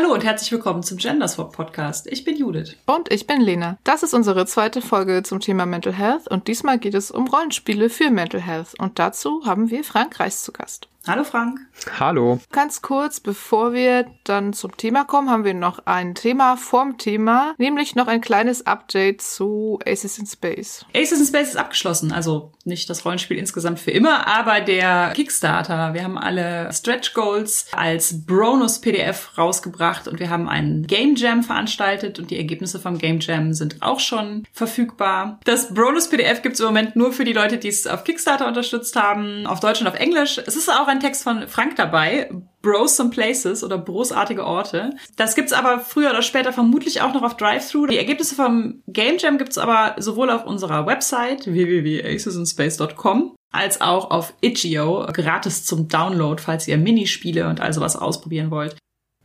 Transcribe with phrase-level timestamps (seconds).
[0.00, 2.06] Hallo und herzlich willkommen zum Genderswap Podcast.
[2.10, 2.74] Ich bin Judith.
[2.86, 3.76] Und ich bin Lena.
[3.84, 7.90] Das ist unsere zweite Folge zum Thema Mental Health und diesmal geht es um Rollenspiele
[7.90, 8.68] für Mental Health.
[8.78, 10.88] Und dazu haben wir Frank Reis zu Gast.
[11.06, 11.58] Hallo Frank.
[11.98, 12.40] Hallo.
[12.52, 17.54] Ganz kurz, bevor wir dann zum Thema kommen, haben wir noch ein Thema vorm Thema,
[17.56, 20.84] nämlich noch ein kleines Update zu Aces in Space.
[20.94, 25.94] Aces in Space ist abgeschlossen, also nicht das Rollenspiel insgesamt für immer, aber der Kickstarter.
[25.94, 31.42] Wir haben alle Stretch Goals als Bronus PDF rausgebracht und wir haben einen Game Jam
[31.42, 35.40] veranstaltet und die Ergebnisse vom Game Jam sind auch schon verfügbar.
[35.44, 38.46] Das Bronus PDF gibt es im Moment nur für die Leute, die es auf Kickstarter
[38.46, 40.36] unterstützt haben, auf Deutsch und auf Englisch.
[40.36, 42.30] Es ist auch ein Text von Frank dabei.
[42.62, 44.90] Bros Some Places oder Brosartige Orte.
[45.16, 47.86] Das gibt's aber früher oder später vermutlich auch noch auf Drive-Thru.
[47.86, 54.34] Die Ergebnisse vom Game Jam gibt's aber sowohl auf unserer Website www.acesinspace.com als auch auf
[54.42, 58.76] Itch.io gratis zum Download, falls ihr Minispiele und all sowas ausprobieren wollt.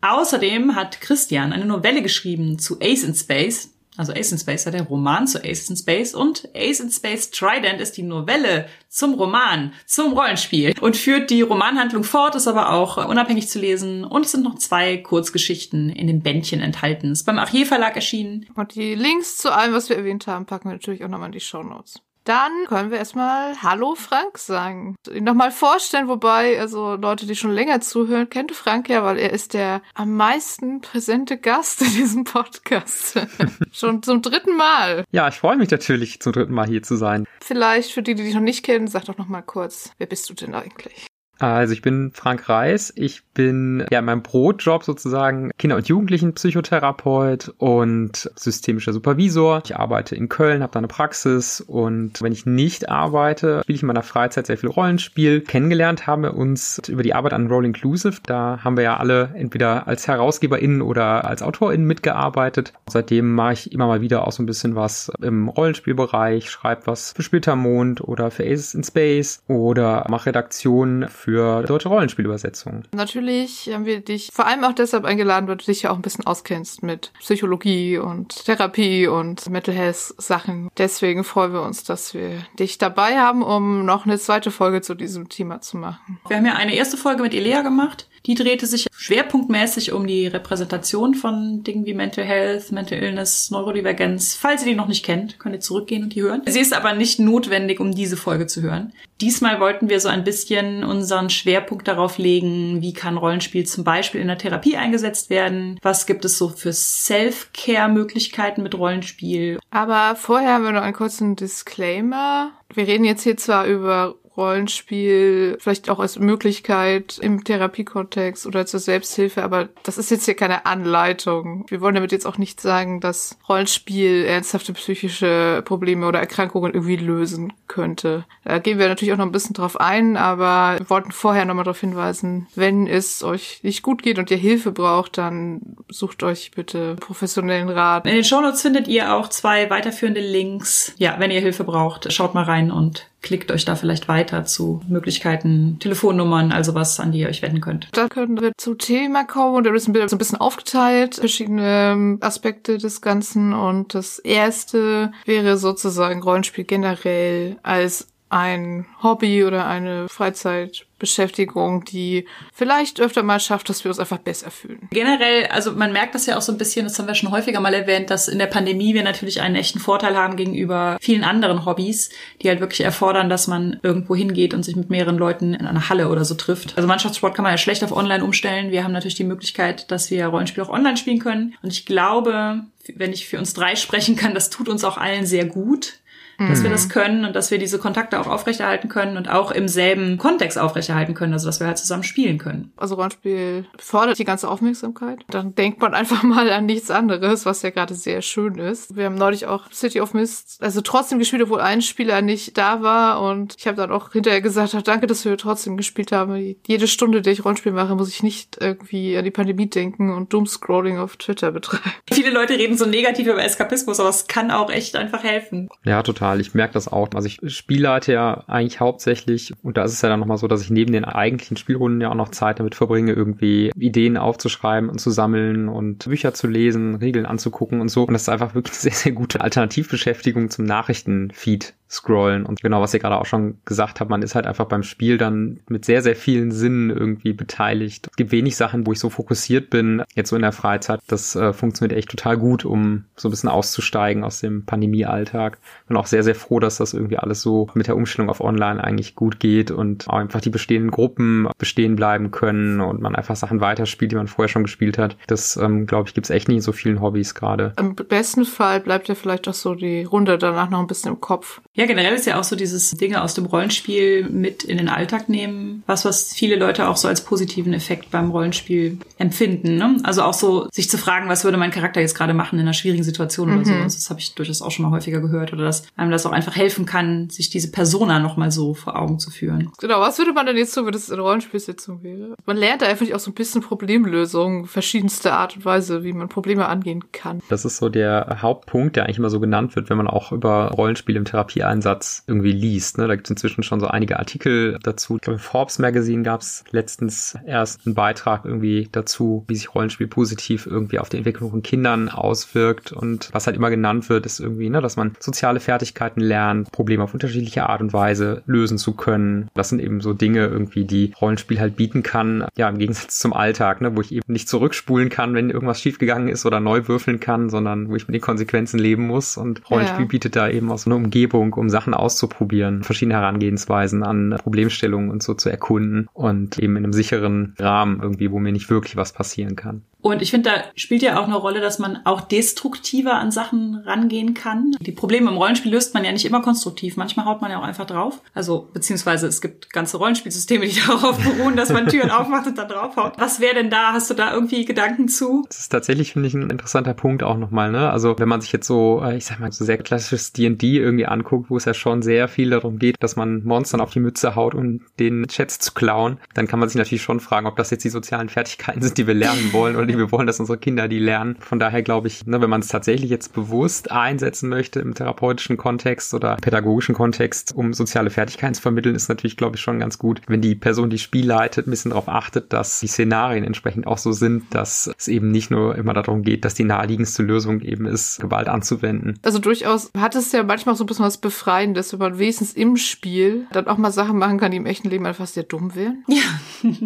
[0.02, 3.75] Außerdem hat Christian eine Novelle geschrieben zu Ace in Space.
[3.97, 7.31] Also Ace in Space war der Roman zu Ace in Space und Ace in Space
[7.31, 12.71] Trident ist die Novelle zum Roman, zum Rollenspiel und führt die Romanhandlung fort, ist aber
[12.71, 17.11] auch unabhängig zu lesen und es sind noch zwei Kurzgeschichten in dem Bändchen enthalten.
[17.11, 18.45] Ist beim Archiv Verlag erschienen.
[18.55, 21.33] Und die Links zu allem, was wir erwähnt haben, packen wir natürlich auch nochmal in
[21.33, 22.01] die Show Notes.
[22.26, 24.95] Dann können wir erstmal Hallo Frank sagen.
[25.14, 29.31] Ihn nochmal vorstellen, wobei, also Leute, die schon länger zuhören, kennt Frank ja, weil er
[29.31, 33.20] ist der am meisten präsente Gast in diesem Podcast.
[33.72, 35.06] schon zum dritten Mal.
[35.12, 37.28] Ja, ich freue mich natürlich, zum dritten Mal hier zu sein.
[37.42, 40.34] Vielleicht für die, die dich noch nicht kennen, sag doch nochmal kurz, wer bist du
[40.34, 41.06] denn eigentlich?
[41.39, 42.94] Also ich bin Frank Reis.
[42.95, 49.61] Ich bin ja in meinem Brotjob sozusagen Kinder- und Jugendlichen-Psychotherapeut und systemischer Supervisor.
[49.66, 53.83] Ich arbeite in Köln, habe da eine Praxis und wenn ich nicht arbeite, spiele ich
[53.83, 55.41] in meiner Freizeit sehr viel Rollenspiel.
[55.41, 58.22] Kennengelernt haben wir uns über die Arbeit an Roll Inclusive.
[58.25, 62.73] Da haben wir ja alle entweder als HerausgeberInnen oder als AutorInnen mitgearbeitet.
[62.90, 67.12] Seitdem mache ich immer mal wieder auch so ein bisschen was im Rollenspielbereich, schreibe was
[67.12, 72.88] für Splittermond oder für Aces in Space oder mache Redaktionen für deutsche Rollenspielübersetzungen.
[72.94, 76.03] Natürlich haben wir dich vor allem auch deshalb eingeladen, weil du dich ja auch ein
[76.03, 80.69] bisschen auskennst mit Psychologie und Therapie und Mental Health Sachen.
[80.78, 84.94] Deswegen freuen wir uns, dass wir dich dabei haben, um noch eine zweite Folge zu
[84.94, 86.19] diesem Thema zu machen.
[86.28, 88.08] Wir haben ja eine erste Folge mit Elea gemacht.
[88.25, 94.36] Die drehte sich schwerpunktmäßig um die Repräsentation von Dingen wie Mental Health, Mental Illness, Neurodivergenz.
[94.36, 96.41] Falls ihr die noch nicht kennt, könnt ihr zurückgehen und die hören.
[96.46, 98.94] Sie ist aber nicht notwendig, um diese Folge zu hören.
[99.22, 104.19] Diesmal wollten wir so ein bisschen unseren Schwerpunkt darauf legen, wie kann Rollenspiel zum Beispiel
[104.19, 105.80] in der Therapie eingesetzt werden?
[105.81, 109.59] Was gibt es so für Self-Care-Möglichkeiten mit Rollenspiel?
[109.69, 112.52] Aber vorher haben wir noch einen kurzen Disclaimer.
[112.74, 118.79] Wir reden jetzt hier zwar über Rollenspiel, vielleicht auch als Möglichkeit im Therapiekontext oder zur
[118.79, 121.66] Selbsthilfe, aber das ist jetzt hier keine Anleitung.
[121.69, 126.97] Wir wollen damit jetzt auch nicht sagen, dass Rollenspiel ernsthafte psychische Probleme oder Erkrankungen irgendwie
[126.97, 128.25] lösen könnte.
[128.44, 131.66] Da gehen wir natürlich auch noch ein bisschen drauf ein, aber wir wollten vorher nochmal
[131.66, 136.52] darauf hinweisen, wenn es euch nicht gut geht und ihr Hilfe braucht, dann sucht euch
[136.52, 138.06] bitte professionellen Rat.
[138.06, 140.94] In den Shownotes findet ihr auch zwei weiterführende Links.
[140.97, 144.81] Ja, wenn ihr Hilfe braucht, schaut mal rein und klickt euch da vielleicht weiter zu
[144.88, 147.90] Möglichkeiten, Telefonnummern, also was, an die ihr euch wenden könnt.
[147.91, 153.02] Da können wir zu Thema kommen und da ist ein bisschen aufgeteilt, verschiedene Aspekte des
[153.02, 162.25] Ganzen und das erste wäre sozusagen Rollenspiel generell als ein Hobby oder eine Freizeitbeschäftigung, die
[162.53, 164.88] vielleicht öfter mal schafft, dass wir uns einfach besser fühlen.
[164.91, 167.59] Generell, also man merkt das ja auch so ein bisschen, das haben wir schon häufiger
[167.59, 171.66] mal erwähnt, dass in der Pandemie wir natürlich einen echten Vorteil haben gegenüber vielen anderen
[171.66, 172.09] Hobbys,
[172.41, 175.90] die halt wirklich erfordern, dass man irgendwo hingeht und sich mit mehreren Leuten in einer
[175.90, 176.75] Halle oder so trifft.
[176.78, 178.72] Also Mannschaftssport kann man ja schlecht auf online umstellen.
[178.72, 181.53] Wir haben natürlich die Möglichkeit, dass wir Rollenspiel auch online spielen können.
[181.62, 182.64] Und ich glaube,
[182.96, 185.99] wenn ich für uns drei sprechen kann, das tut uns auch allen sehr gut
[186.37, 186.64] dass mhm.
[186.64, 190.17] wir das können und dass wir diese Kontakte auch aufrechterhalten können und auch im selben
[190.17, 192.73] Kontext aufrechterhalten können, also dass wir halt zusammen spielen können.
[192.78, 195.20] Also Rollenspiel fordert die ganze Aufmerksamkeit.
[195.29, 198.96] Dann denkt man einfach mal an nichts anderes, was ja gerade sehr schön ist.
[198.96, 202.82] Wir haben neulich auch City of Mist, also trotzdem gespielt, obwohl ein Spieler nicht da
[202.82, 206.55] war und ich habe dann auch hinterher gesagt, ach, danke, dass wir trotzdem gespielt haben.
[206.67, 210.34] Jede Stunde, die ich Rollenspiel mache, muss ich nicht irgendwie an die Pandemie denken und
[210.34, 211.84] Doomscrolling auf Twitter betreiben.
[212.11, 215.70] Viele Leute reden so negativ über Eskapismus, aber es kann auch echt einfach helfen.
[215.84, 216.41] Ja, total total.
[216.41, 217.09] Ich merke das auch.
[217.13, 220.47] Also ich spiele halt ja eigentlich hauptsächlich, und da ist es ja dann nochmal so,
[220.47, 224.89] dass ich neben den eigentlichen Spielrunden ja auch noch Zeit damit verbringe, irgendwie Ideen aufzuschreiben
[224.89, 228.03] und zu sammeln und Bücher zu lesen, Regeln anzugucken und so.
[228.03, 232.46] Und das ist einfach wirklich eine sehr, sehr gute Alternativbeschäftigung zum Nachrichtenfeed scrollen.
[232.46, 235.17] Und genau, was ihr gerade auch schon gesagt habt, man ist halt einfach beim Spiel
[235.17, 238.08] dann mit sehr, sehr vielen Sinnen irgendwie beteiligt.
[238.09, 240.99] Es gibt wenig Sachen, wo ich so fokussiert bin, jetzt so in der Freizeit.
[241.08, 245.59] Das äh, funktioniert echt total gut, um so ein bisschen auszusteigen aus dem Pandemie-Alltag.
[245.87, 248.84] Bin auch sehr, sehr froh, dass das irgendwie alles so mit der Umstellung auf Online
[248.84, 253.35] eigentlich gut geht und auch einfach die bestehenden Gruppen bestehen bleiben können und man einfach
[253.35, 255.17] Sachen weiterspielt, die man vorher schon gespielt hat.
[255.28, 257.74] Das, ähm, glaube ich, gibt es echt nicht in so vielen Hobbys gerade.
[257.77, 261.22] Im besten Fall bleibt ja vielleicht auch so die Runde danach noch ein bisschen im
[261.22, 261.62] Kopf.
[261.75, 265.27] Ja, generell ist ja auch so dieses Dinge aus dem Rollenspiel mit in den Alltag
[265.27, 269.75] nehmen, was, was viele Leute auch so als positiven Effekt beim Rollenspiel empfinden.
[269.75, 269.98] Ne?
[270.03, 272.74] Also auch so sich zu fragen, was würde mein Charakter jetzt gerade machen in einer
[272.74, 273.55] schwierigen Situation mhm.
[273.55, 273.74] oder so.
[273.74, 275.51] Also das habe ich durchaus auch schon mal häufiger gehört.
[275.51, 279.19] Oder dass einem das auch einfach helfen kann, sich diese Persona nochmal so vor Augen
[279.19, 279.69] zu führen.
[279.79, 282.36] Genau, was würde man denn jetzt tun, wenn das eine Rollenspielsitzung wäre?
[282.45, 286.29] Man lernt da einfach auch so ein bisschen Problemlösung, verschiedenste Art und Weise, wie man
[286.29, 287.41] Probleme angehen kann.
[287.50, 290.72] Das ist so der Hauptpunkt, der eigentlich immer so genannt wird, wenn man auch über
[290.72, 291.25] Rollenspiel im
[291.65, 292.98] Therapieeinsatz irgendwie liest.
[292.98, 293.08] Ne?
[293.08, 295.15] Da gibt es inzwischen schon so einige Artikel dazu.
[295.15, 299.74] Ich glaube, im Forbes Magazine gab es letztens erst einen Beitrag irgendwie dazu, wie sich
[299.74, 302.91] Rollenspiel positiv irgendwie auf die Entwicklung von Kindern auswirkt.
[302.91, 307.03] Und was halt immer genannt wird, ist irgendwie, ne, dass man soziale Fertigkeiten lernt, Probleme
[307.03, 309.50] auf unterschiedliche Art und Weise lösen zu können.
[309.53, 312.46] Das sind eben so Dinge irgendwie, die Rollenspiel halt bieten kann.
[312.58, 316.29] Ja, im Gegensatz zum Alltag, ne, wo ich eben nicht zurückspulen kann, wenn irgendwas schiefgegangen
[316.29, 319.38] ist oder neu würfeln kann, sondern wo ich mit den Konsequenzen leben muss.
[319.38, 320.08] Und Rollenspiel ja.
[320.08, 325.24] bietet da eben auch so eine Umgebung, um Sachen auszuprobieren, verschiedene Herangehensweisen an Problemstellungen und
[325.24, 329.13] so zu erkunden und eben in einem sicheren Rahmen irgendwie, wo mir nicht wirklich was
[329.13, 329.84] passieren kann.
[330.05, 333.74] Und ich finde, da spielt ja auch eine Rolle, dass man auch destruktiver an Sachen
[333.88, 334.75] rangehen kann.
[334.79, 336.96] Die Probleme im Rollenspiel löst man ja nicht immer konstruktiv.
[336.96, 338.22] Manchmal haut man ja auch einfach drauf.
[338.36, 342.67] Also, beziehungsweise es gibt ganze Rollenspielsysteme, die darauf beruhen, dass man Türen aufmacht und dann
[342.67, 343.13] draufhaut.
[343.17, 343.93] Was wäre denn da?
[343.93, 345.43] Hast du da irgendwie Gedanken zu?
[345.48, 347.89] Das ist tatsächlich, finde ich, ein interessanter Punkt auch nochmal, ne?
[347.89, 351.08] Also, wenn man sich jetzt so, äh, ich sag mal, so sehr klassisches D&D irgendwie
[351.08, 354.36] anguckt, wo es ja schon sehr viel darum geht, dass man Monstern auf die Mütze
[354.36, 357.72] haut, um den Chats zu klauen, dann kann man sich natürlich schon fragen, ob das
[357.72, 360.58] jetzt die sozialen Fertigkeiten sind, die wir lernen wollen oder die wir wollen, dass unsere
[360.58, 361.38] Kinder die lernen.
[361.39, 365.58] Von daher glaube ich, ne, wenn man es tatsächlich jetzt bewusst einsetzen möchte im therapeutischen
[365.58, 369.98] Kontext oder pädagogischen Kontext, um soziale Fertigkeiten zu vermitteln, ist natürlich, glaube ich, schon ganz
[369.98, 373.88] gut, wenn die Person, die Spiel leitet, ein bisschen darauf achtet, dass die Szenarien entsprechend
[373.88, 377.62] auch so sind, dass es eben nicht nur immer darum geht, dass die naheliegendste Lösung
[377.62, 379.20] eben ist, Gewalt anzuwenden.
[379.24, 382.77] Also durchaus hat es ja manchmal so ein bisschen was Befreiendes, wenn man wenigstens im
[382.77, 386.03] Spiel dann auch mal Sachen machen kann, die im echten Leben einfach sehr dumm wären.
[386.08, 386.22] Ja.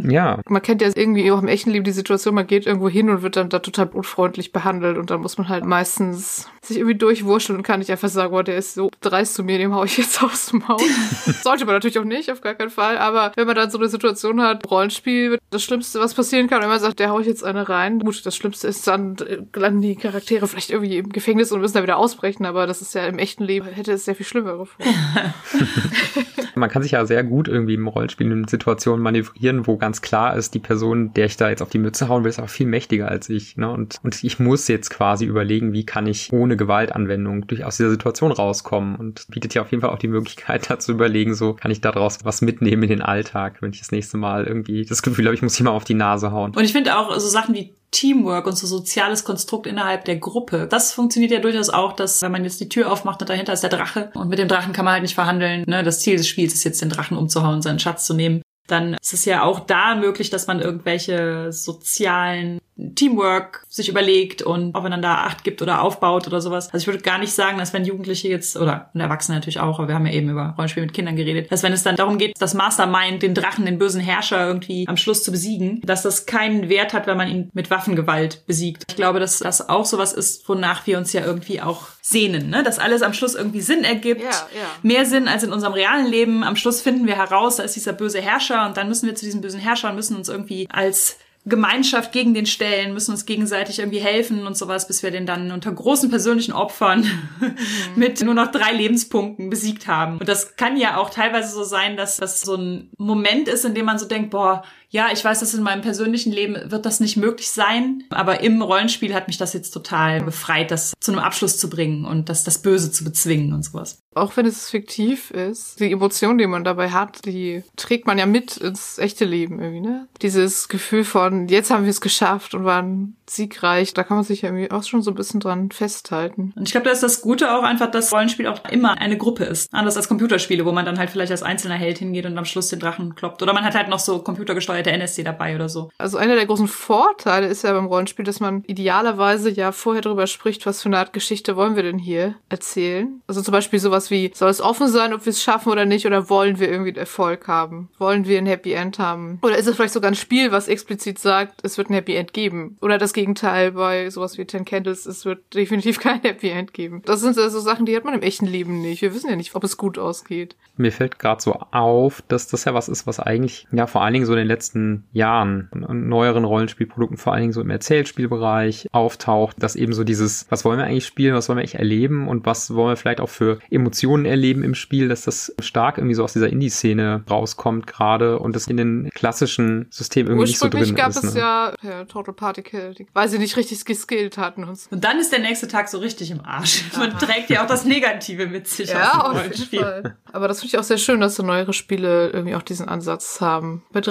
[0.10, 0.42] ja.
[0.48, 3.22] Man kennt ja irgendwie auch im echten Leben die Situation, man geht irgendwo hin und
[3.22, 7.58] wird dann da total unfreundlich behandelt und dann muss man halt meistens sich irgendwie durchwurscheln
[7.58, 9.98] und kann nicht einfach sagen, boah, der ist so dreist zu mir, dem hau ich
[9.98, 10.82] jetzt aus dem Haus.
[11.44, 13.88] Sollte man natürlich auch nicht, auf gar keinen Fall, aber wenn man dann so eine
[13.88, 17.44] Situation hat, Rollenspiel, das Schlimmste, was passieren kann, wenn man sagt, der hau ich jetzt
[17.44, 18.00] eine rein.
[18.00, 19.16] Gut, das Schlimmste ist dann,
[19.56, 22.94] landen die Charaktere vielleicht irgendwie im Gefängnis und müssen da wieder ausbrechen, aber das ist
[22.96, 24.68] ja im echten Leben, hätte es sehr viel schlimmere
[26.60, 30.36] Man kann sich ja sehr gut irgendwie im Rollenspiel in Situationen manövrieren, wo ganz klar
[30.36, 32.68] ist, die Person, der ich da jetzt auf die Mütze hauen will, ist auch viel
[32.68, 33.58] mächtiger als ich.
[33.58, 33.70] Ne?
[33.70, 37.90] Und, und ich muss jetzt quasi überlegen, wie kann ich ohne Gewaltanwendung durch aus dieser
[37.90, 41.54] Situation rauskommen und bietet ja auf jeden Fall auch die Möglichkeit, da zu überlegen, so
[41.54, 45.02] kann ich daraus was mitnehmen in den Alltag, wenn ich das nächste Mal irgendwie das
[45.02, 46.56] Gefühl habe, ich muss jemand auf die Nase hauen.
[46.56, 50.68] Und ich finde auch so Sachen wie Teamwork und so soziales Konstrukt innerhalb der Gruppe.
[50.70, 53.64] Das funktioniert ja durchaus auch, dass wenn man jetzt die Tür aufmacht und dahinter ist
[53.64, 55.64] der Drache und mit dem Drachen kann man halt nicht verhandeln.
[55.68, 55.84] Ne?
[55.84, 58.42] Das Ziel des Spiels ist jetzt den Drachen umzuhauen, seinen Schatz zu nehmen.
[58.68, 62.60] Dann ist es ja auch da möglich, dass man irgendwelche sozialen
[62.96, 66.68] Teamwork sich überlegt und aufeinander Acht gibt oder aufbaut oder sowas.
[66.72, 69.88] Also ich würde gar nicht sagen, dass wenn Jugendliche jetzt, oder Erwachsene natürlich auch, aber
[69.88, 72.36] wir haben ja eben über Rollenspiel mit Kindern geredet, dass wenn es dann darum geht,
[72.40, 76.70] das Mastermind, den Drachen, den bösen Herrscher irgendwie am Schluss zu besiegen, dass das keinen
[76.70, 78.86] Wert hat, wenn man ihn mit Waffengewalt besiegt.
[78.90, 82.64] Ich glaube, dass das auch sowas ist, wonach wir uns ja irgendwie auch sehnen, ne?
[82.64, 84.22] dass alles am Schluss irgendwie Sinn ergibt.
[84.22, 84.68] Ja, ja.
[84.82, 86.44] Mehr Sinn als in unserem realen Leben.
[86.44, 89.26] Am Schluss finden wir heraus, da ist dieser böse Herrscher und dann müssen wir zu
[89.26, 93.80] diesem bösen Herrscher und müssen uns irgendwie als Gemeinschaft gegen den stellen, müssen uns gegenseitig
[93.80, 97.02] irgendwie helfen und sowas, bis wir den dann unter großen persönlichen Opfern
[97.40, 97.56] mhm.
[97.96, 100.18] mit nur noch drei Lebenspunkten besiegt haben.
[100.18, 103.74] Und das kann ja auch teilweise so sein, dass das so ein Moment ist, in
[103.74, 107.00] dem man so denkt, boah, ja, ich weiß, dass in meinem persönlichen Leben wird das
[107.00, 111.22] nicht möglich sein, aber im Rollenspiel hat mich das jetzt total befreit, das zu einem
[111.22, 114.02] Abschluss zu bringen und das, das Böse zu bezwingen und sowas.
[114.16, 118.26] Auch wenn es fiktiv ist, die Emotion, die man dabei hat, die trägt man ja
[118.26, 120.08] mit ins echte Leben irgendwie, ne?
[120.24, 124.42] Dieses Gefühl von, jetzt haben wir es geschafft und waren siegreich, da kann man sich
[124.42, 126.52] ja irgendwie auch schon so ein bisschen dran festhalten.
[126.56, 129.44] Und ich glaube, da ist das Gute auch einfach, dass Rollenspiel auch immer eine Gruppe
[129.44, 129.72] ist.
[129.72, 132.70] Anders als Computerspiele, wo man dann halt vielleicht als einzelner Held hingeht und am Schluss
[132.70, 133.44] den Drachen kloppt.
[133.44, 135.90] Oder man hat halt noch so computergesteuerte übersteuerte NSC dabei oder so.
[135.98, 140.28] Also einer der großen Vorteile ist ja beim Rollenspiel, dass man idealerweise ja vorher darüber
[140.28, 143.22] spricht, was für eine Art Geschichte wollen wir denn hier erzählen.
[143.28, 146.06] Also zum Beispiel sowas wie, soll es offen sein, ob wir es schaffen oder nicht,
[146.06, 147.90] oder wollen wir irgendwie Erfolg haben?
[147.98, 149.40] Wollen wir ein Happy End haben?
[149.42, 152.34] Oder ist es vielleicht sogar ein Spiel, was explizit sagt, es wird ein Happy End
[152.34, 152.78] geben?
[152.82, 157.02] Oder das Gegenteil bei sowas wie Ten Candles, es wird definitiv kein Happy End geben.
[157.06, 159.02] Das sind so Sachen, die hat man im echten Leben nicht.
[159.02, 160.56] Wir wissen ja nicht, ob es gut ausgeht.
[160.78, 164.14] Mir fällt gerade so auf, dass das ja was ist, was eigentlich ja vor allen
[164.14, 164.69] Dingen so in den letzten
[165.14, 170.46] Jahren und neueren Rollenspielprodukten vor allen Dingen so im Erzählspielbereich auftaucht, dass eben so dieses,
[170.50, 173.22] was wollen wir eigentlich spielen, was wollen wir eigentlich erleben und was wollen wir vielleicht
[173.22, 177.88] auch für Emotionen erleben im Spiel, dass das stark irgendwie so aus dieser Indie-Szene rauskommt
[177.88, 181.24] gerade und das in den klassischen Systemen irgendwie nicht so drin gab ist.
[181.24, 181.40] es ne?
[181.40, 184.90] ja, ja Total Party Kill, weil sie nicht richtig geskillt hatten und so.
[184.92, 186.84] Und dann ist der nächste Tag so richtig im Arsch.
[186.98, 188.90] Man trägt ja auch das Negative mit sich.
[188.90, 189.80] Ja, aus dem auf jeden Rollenspiel.
[189.80, 190.18] Fall.
[190.32, 193.42] Aber das finde ich auch sehr schön, dass so neuere Spiele irgendwie auch diesen Ansatz
[193.42, 193.84] haben.
[193.92, 194.02] Bei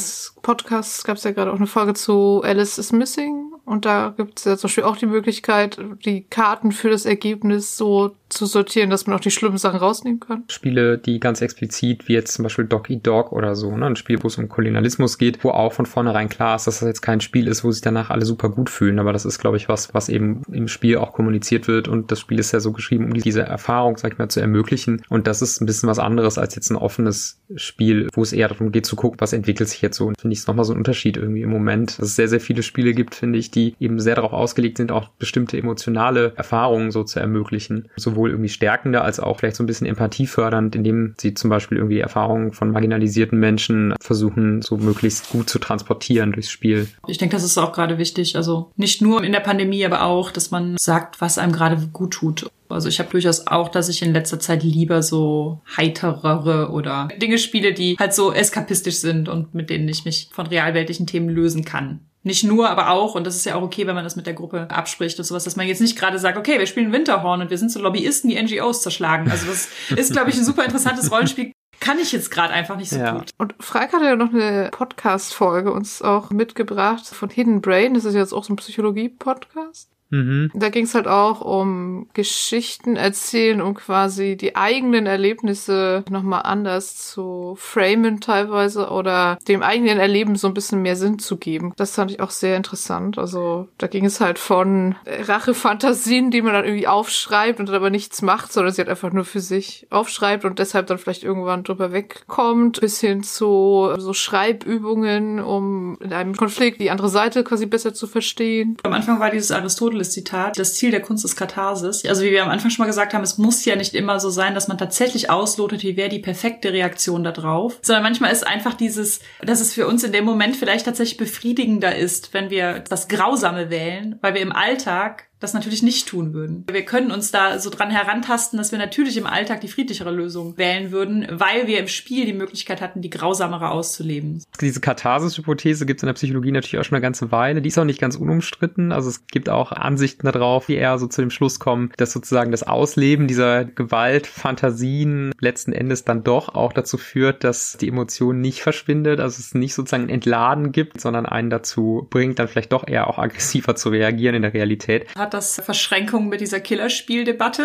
[0.00, 3.52] 3W6 Podcasts gab es ja gerade auch eine Folge zu Alice is Missing.
[3.64, 7.76] Und da gibt es ja zum Beispiel auch die Möglichkeit, die Karten für das Ergebnis
[7.76, 10.44] so zu sortieren, dass man auch die schlimmen Sachen rausnehmen kann.
[10.48, 13.86] Spiele, die ganz explizit, wie jetzt zum Beispiel Dog Eat Dog oder so, ne?
[13.86, 16.86] ein Spiel, wo es um Kolonialismus geht, wo auch von vornherein klar ist, dass das
[16.86, 18.98] jetzt kein Spiel ist, wo sich danach alle super gut fühlen.
[18.98, 21.88] Aber das ist, glaube ich, was, was eben im Spiel auch kommuniziert wird.
[21.88, 25.02] Und das Spiel ist ja so geschrieben, um diese Erfahrung, sag ich mal, zu ermöglichen.
[25.08, 28.48] Und das ist ein bisschen was anderes als jetzt ein offenes Spiel, wo es eher
[28.48, 30.06] darum geht zu gucken, was entwickelt sich jetzt so.
[30.06, 32.40] Und finde ich es nochmal so ein Unterschied irgendwie im Moment, dass es sehr, sehr
[32.40, 36.90] viele Spiele gibt, finde ich, die eben sehr darauf ausgelegt sind, auch bestimmte emotionale Erfahrungen
[36.90, 37.88] so zu ermöglichen.
[37.96, 42.00] Sowohl irgendwie stärkende als auch vielleicht so ein bisschen empathiefördernd, indem sie zum Beispiel irgendwie
[42.00, 46.88] Erfahrungen von marginalisierten Menschen versuchen, so möglichst gut zu transportieren durchs Spiel.
[47.06, 48.36] Ich denke, das ist auch gerade wichtig.
[48.36, 52.14] Also nicht nur in der Pandemie, aber auch, dass man sagt, was einem gerade gut
[52.14, 52.50] tut.
[52.68, 57.38] Also ich habe durchaus auch, dass ich in letzter Zeit lieber so heiterere oder Dinge
[57.38, 61.64] spiele, die halt so eskapistisch sind und mit denen ich mich von realweltlichen Themen lösen
[61.64, 62.00] kann.
[62.22, 64.34] Nicht nur, aber auch, und das ist ja auch okay, wenn man das mit der
[64.34, 67.48] Gruppe abspricht und sowas, dass man jetzt nicht gerade sagt, okay, wir spielen Winterhorn und
[67.50, 69.30] wir sind so Lobbyisten, die NGOs zerschlagen.
[69.30, 71.52] Also das ist, glaube ich, ein super interessantes Rollenspiel.
[71.80, 73.12] Kann ich jetzt gerade einfach nicht so Ja.
[73.12, 73.30] gut.
[73.38, 77.94] Und Frank hat ja noch eine Podcast-Folge uns auch mitgebracht von Hidden Brain.
[77.94, 79.88] Das ist jetzt auch so ein Psychologie-Podcast.
[80.10, 80.50] Mhm.
[80.54, 87.08] Da ging es halt auch um Geschichten erzählen, um quasi die eigenen Erlebnisse nochmal anders
[87.08, 91.72] zu framen teilweise oder dem eigenen Erleben so ein bisschen mehr Sinn zu geben.
[91.76, 93.18] Das fand ich auch sehr interessant.
[93.18, 97.90] Also da ging es halt von Rachefantasien, die man dann irgendwie aufschreibt und dann aber
[97.90, 101.62] nichts macht, sondern sie halt einfach nur für sich aufschreibt und deshalb dann vielleicht irgendwann
[101.62, 107.66] drüber wegkommt, bis hin zu so Schreibübungen, um in einem Konflikt die andere Seite quasi
[107.66, 108.76] besser zu verstehen.
[108.82, 109.52] Am Anfang war dieses
[110.00, 112.04] Aristoteles-Zitat, das Ziel der Kunst ist Katharsis.
[112.06, 114.30] Also wie wir am Anfang schon mal gesagt haben, es muss ja nicht immer so
[114.30, 118.46] sein, dass man tatsächlich auslotet, wie wäre die perfekte Reaktion da drauf, sondern manchmal ist
[118.46, 122.80] einfach dieses, dass es für uns in dem Moment vielleicht tatsächlich befriedigender ist, wenn wir
[122.88, 126.64] das Grausame wählen, weil wir im Alltag das natürlich nicht tun würden.
[126.70, 130.56] Wir können uns da so dran herantasten, dass wir natürlich im Alltag die friedlichere Lösung
[130.58, 134.42] wählen würden, weil wir im Spiel die Möglichkeit hatten, die grausamere auszuleben.
[134.60, 137.62] Diese Katharsis-Hypothese gibt es in der Psychologie natürlich auch schon eine ganze Weile.
[137.62, 138.92] Die ist auch nicht ganz unumstritten.
[138.92, 142.50] Also es gibt auch Ansichten darauf, die eher so zu dem Schluss kommen, dass sozusagen
[142.50, 148.40] das Ausleben dieser Gewalt, Fantasien letzten Endes dann doch auch dazu führt, dass die Emotion
[148.40, 152.72] nicht verschwindet, also es nicht sozusagen ein Entladen gibt, sondern einen dazu bringt, dann vielleicht
[152.72, 155.06] doch eher auch aggressiver zu reagieren in der Realität.
[155.16, 157.64] Hat das Verschränkung mit dieser Killerspieldebatte?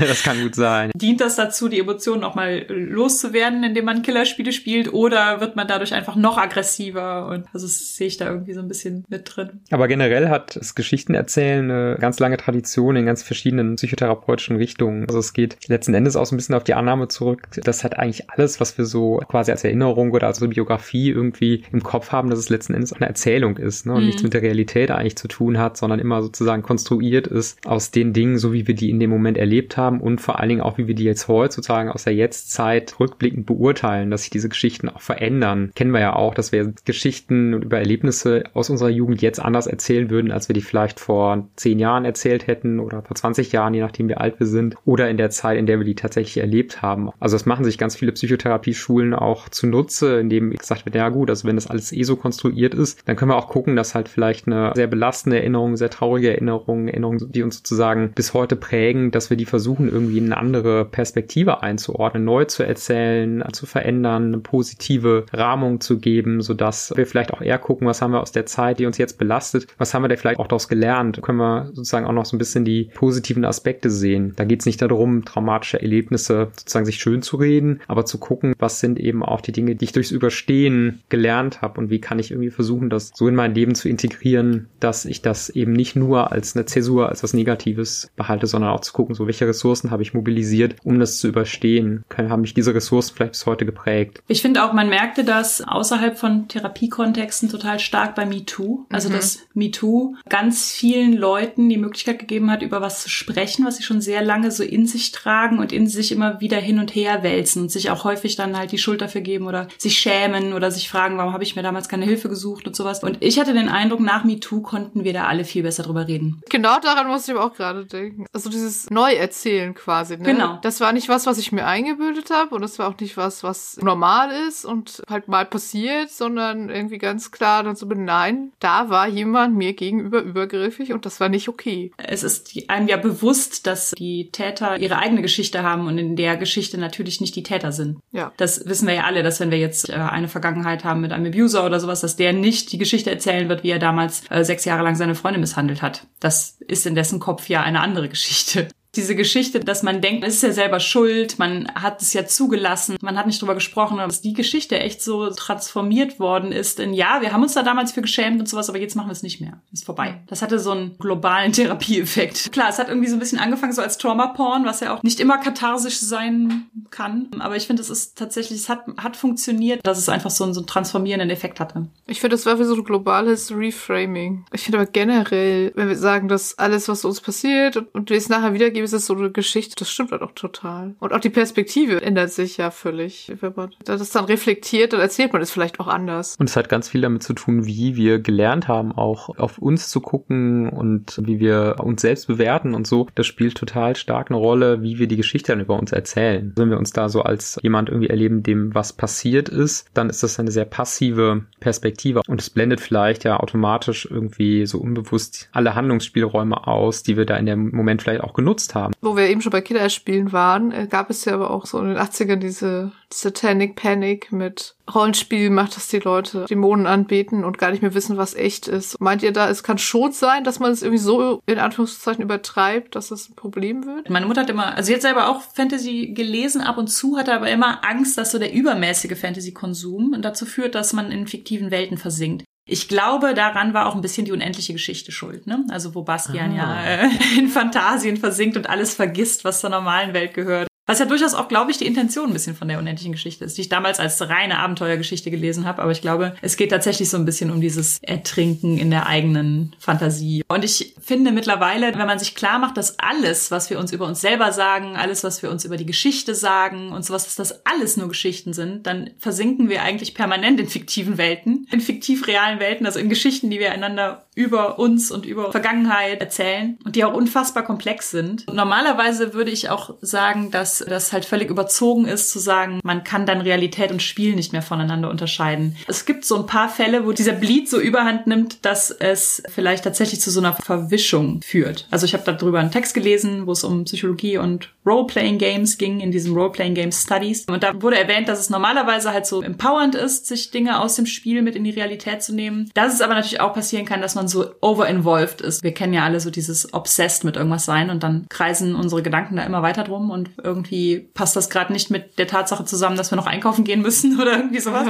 [0.00, 0.90] das kann gut sein.
[0.96, 4.92] Dient das dazu, die Emotionen nochmal loszuwerden, indem man Killerspiele spielt?
[4.92, 7.26] Oder wird man dadurch einfach noch aggressiver?
[7.28, 9.60] Und also das sehe ich da irgendwie so ein bisschen mit drin.
[9.70, 15.06] Aber generell hat das Geschichtenerzählen eine ganz lange Tradition in ganz verschiedenen psychotherapeutischen Richtungen.
[15.06, 17.98] Also es geht letzten Endes auch so ein bisschen auf die Annahme zurück, dass halt
[17.98, 22.28] eigentlich alles, was wir so quasi als Erinnerung oder als Biografie irgendwie im Kopf haben,
[22.30, 23.92] dass es letzten Endes eine Erzählung ist ne?
[23.94, 24.06] und Mhm.
[24.06, 28.12] nichts mit der Realität eigentlich zu tun hat, sondern immer sozusagen konstruiert ist aus den
[28.12, 30.76] Dingen, so wie wir die in dem Moment erlebt haben und vor allen Dingen auch,
[30.76, 34.90] wie wir die jetzt heute sozusagen aus der Jetztzeit rückblickend beurteilen, dass sich diese Geschichten
[34.90, 35.72] auch verändern.
[35.74, 39.66] Kennen wir ja auch, dass wir Geschichten und über Erlebnisse aus unserer Jugend jetzt anders
[39.66, 43.72] erzählen würden, als wir die vielleicht vor zehn Jahren erzählt hätten oder vor 20 Jahren,
[43.72, 46.38] je nachdem wie alt wir sind, oder in der Zeit, in der wir die tatsächlich
[46.38, 47.10] erlebt haben.
[47.20, 51.46] Also das machen sich ganz viele Psychotherapieschulen auch zunutze, indem gesagt wird, ja gut, also
[51.46, 54.46] wenn das alles eh so konstruiert ist, dann können wir auch gucken, dass halt vielleicht
[54.46, 59.30] eine sehr belastende Erinnerung, sehr traurige Erinnerungen, Erinnerungen, die uns sozusagen bis heute prägen, dass
[59.30, 64.38] wir die versuchen, irgendwie in eine andere Perspektive einzuordnen, neu zu erzählen, zu verändern, eine
[64.38, 68.46] positive Rahmung zu geben, sodass wir vielleicht auch eher gucken, was haben wir aus der
[68.46, 71.70] Zeit, die uns jetzt belastet, was haben wir da vielleicht auch daraus gelernt, können wir
[71.72, 74.32] sozusagen auch noch so ein bisschen die positiven Aspekte sehen.
[74.36, 78.54] Da geht es nicht darum, traumatische Erlebnisse sozusagen sich schön zu reden, aber zu gucken,
[78.58, 82.18] was sind eben auch die Dinge, die ich durchs Überstehen gelernt habe und wie kann
[82.18, 85.96] ich irgendwie versuchen, das so in mein Leben zu integrieren, dass ich das eben nicht
[85.96, 89.90] nur als eine Zäsur, als was Negatives behalte, sondern auch zu gucken, so welche Ressourcen
[89.90, 92.04] habe ich mobilisiert, um das zu überstehen.
[92.16, 94.22] Haben mich diese Ressourcen vielleicht bis heute geprägt?
[94.28, 98.84] Ich finde auch, man merkte das außerhalb von Therapiekontexten total stark bei MeToo.
[98.90, 99.14] Also, mhm.
[99.14, 103.82] dass MeToo ganz vielen Leuten die Möglichkeit gegeben hat, über was zu sprechen, was sie
[103.82, 107.22] schon sehr lange so in sich tragen und in sich immer wieder hin und her
[107.22, 110.70] wälzen und sich auch häufig dann halt die Schuld dafür geben oder sich schämen oder
[110.70, 113.02] sich fragen, warum habe ich mir damals keine Hilfe gesucht und sowas.
[113.02, 116.11] Und ich hatte den Eindruck, nach MeToo konnten wir da alle viel besser drüber reden.
[116.50, 118.26] Genau daran musste ich aber auch gerade denken.
[118.32, 120.16] Also dieses Neuerzählen quasi.
[120.16, 120.24] Ne?
[120.24, 120.58] Genau.
[120.62, 123.42] Das war nicht was, was ich mir eingebildet habe und das war auch nicht was,
[123.42, 128.88] was normal ist und halt mal passiert, sondern irgendwie ganz klar dann so, nein, da
[128.88, 131.92] war jemand mir gegenüber übergriffig und das war nicht okay.
[131.96, 136.36] Es ist einem ja bewusst, dass die Täter ihre eigene Geschichte haben und in der
[136.36, 137.98] Geschichte natürlich nicht die Täter sind.
[138.12, 138.32] Ja.
[138.36, 141.26] Das wissen wir ja alle, dass wenn wir jetzt äh, eine Vergangenheit haben mit einem
[141.26, 144.64] Abuser oder sowas, dass der nicht die Geschichte erzählen wird, wie er damals äh, sechs
[144.64, 146.01] Jahre lang seine Freundin misshandelt hat.
[146.20, 150.34] Das ist in dessen Kopf ja eine andere Geschichte diese Geschichte, dass man denkt, es
[150.34, 154.20] ist ja selber schuld, man hat es ja zugelassen, man hat nicht drüber gesprochen, dass
[154.20, 158.02] die Geschichte echt so transformiert worden ist in ja, wir haben uns da damals für
[158.02, 159.60] geschämt und sowas, aber jetzt machen wir es nicht mehr.
[159.72, 160.20] Ist vorbei.
[160.26, 162.52] Das hatte so einen globalen Therapieeffekt.
[162.52, 165.20] Klar, es hat irgendwie so ein bisschen angefangen so als Trauma-Porn, was ja auch nicht
[165.20, 167.28] immer katharsisch sein kann.
[167.38, 170.52] Aber ich finde, es ist tatsächlich, es hat, hat funktioniert, dass es einfach so einen,
[170.52, 171.88] so einen transformierenden Effekt hatte.
[172.06, 174.44] Ich finde, das war wie so ein globales Reframing.
[174.52, 178.18] Ich finde aber generell, wenn wir sagen, dass alles, was uns passiert und, und wir
[178.18, 180.94] es nachher wiedergeben, ist es so eine Geschichte, das stimmt halt auch total.
[180.98, 183.32] Und auch die Perspektive ändert sich ja völlig.
[183.40, 186.36] Wenn man das dann reflektiert, dann erzählt man es vielleicht auch anders.
[186.38, 189.88] Und es hat ganz viel damit zu tun, wie wir gelernt haben, auch auf uns
[189.88, 193.08] zu gucken und wie wir uns selbst bewerten und so.
[193.14, 196.52] Das spielt total stark eine Rolle, wie wir die Geschichte dann über uns erzählen.
[196.56, 200.22] Wenn wir uns da so als jemand irgendwie erleben, dem was passiert ist, dann ist
[200.22, 205.74] das eine sehr passive Perspektive und es blendet vielleicht ja automatisch irgendwie so unbewusst alle
[205.74, 208.92] Handlungsspielräume aus, die wir da in dem Moment vielleicht auch genutzt haben.
[209.00, 211.88] Wo wir eben schon bei Kinderspielen waren, äh, gab es ja aber auch so in
[211.88, 217.70] den 80ern diese Satanic Panic mit Rollenspielen macht, dass die Leute Dämonen anbeten und gar
[217.70, 219.00] nicht mehr wissen, was echt ist.
[219.00, 222.94] Meint ihr da, es kann schon sein, dass man es irgendwie so in Anführungszeichen übertreibt,
[222.94, 224.10] dass es ein Problem wird?
[224.10, 227.34] Meine Mutter hat immer, also sie hat selber auch Fantasy gelesen, ab und zu hatte
[227.34, 231.98] aber immer Angst, dass so der übermäßige Fantasy-Konsum dazu führt, dass man in fiktiven Welten
[231.98, 232.44] versinkt.
[232.64, 235.64] Ich glaube, daran war auch ein bisschen die unendliche Geschichte schuld, ne?
[235.70, 236.56] Also wo Bastian ah.
[236.56, 240.68] ja äh, in Fantasien versinkt und alles vergisst, was zur normalen Welt gehört.
[240.84, 243.56] Was ja durchaus auch, glaube ich, die Intention ein bisschen von der unendlichen Geschichte ist,
[243.56, 245.80] die ich damals als reine Abenteuergeschichte gelesen habe.
[245.80, 249.76] Aber ich glaube, es geht tatsächlich so ein bisschen um dieses Ertrinken in der eigenen
[249.78, 250.42] Fantasie.
[250.48, 254.06] Und ich finde mittlerweile, wenn man sich klar macht, dass alles, was wir uns über
[254.06, 257.64] uns selber sagen, alles, was wir uns über die Geschichte sagen und sowas, dass das
[257.64, 262.58] alles nur Geschichten sind, dann versinken wir eigentlich permanent in fiktiven Welten, in fiktiv realen
[262.58, 267.04] Welten, also in Geschichten, die wir einander über uns und über Vergangenheit erzählen und die
[267.04, 268.46] auch unfassbar komplex sind.
[268.52, 273.04] Normalerweise würde ich auch sagen, dass dass das halt völlig überzogen ist, zu sagen, man
[273.04, 275.76] kann dann Realität und Spiel nicht mehr voneinander unterscheiden.
[275.88, 279.84] Es gibt so ein paar Fälle, wo dieser Bleed so überhand nimmt, dass es vielleicht
[279.84, 281.86] tatsächlich zu so einer Verwischung führt.
[281.90, 286.00] Also ich habe darüber einen Text gelesen, wo es um Psychologie und Role-Playing Games ging,
[286.00, 287.44] in diesem Role-Playing Games Studies.
[287.46, 291.06] Und da wurde erwähnt, dass es normalerweise halt so empowernd ist, sich Dinge aus dem
[291.06, 292.70] Spiel mit in die Realität zu nehmen.
[292.74, 295.62] Dass es aber natürlich auch passieren kann, dass man so over-involved ist.
[295.62, 299.36] Wir kennen ja alle so dieses obsessed mit irgendwas sein und dann kreisen unsere Gedanken
[299.36, 302.96] da immer weiter drum und irgendwie irgendwie passt das gerade nicht mit der Tatsache zusammen,
[302.96, 304.88] dass wir noch einkaufen gehen müssen oder irgendwie sowas.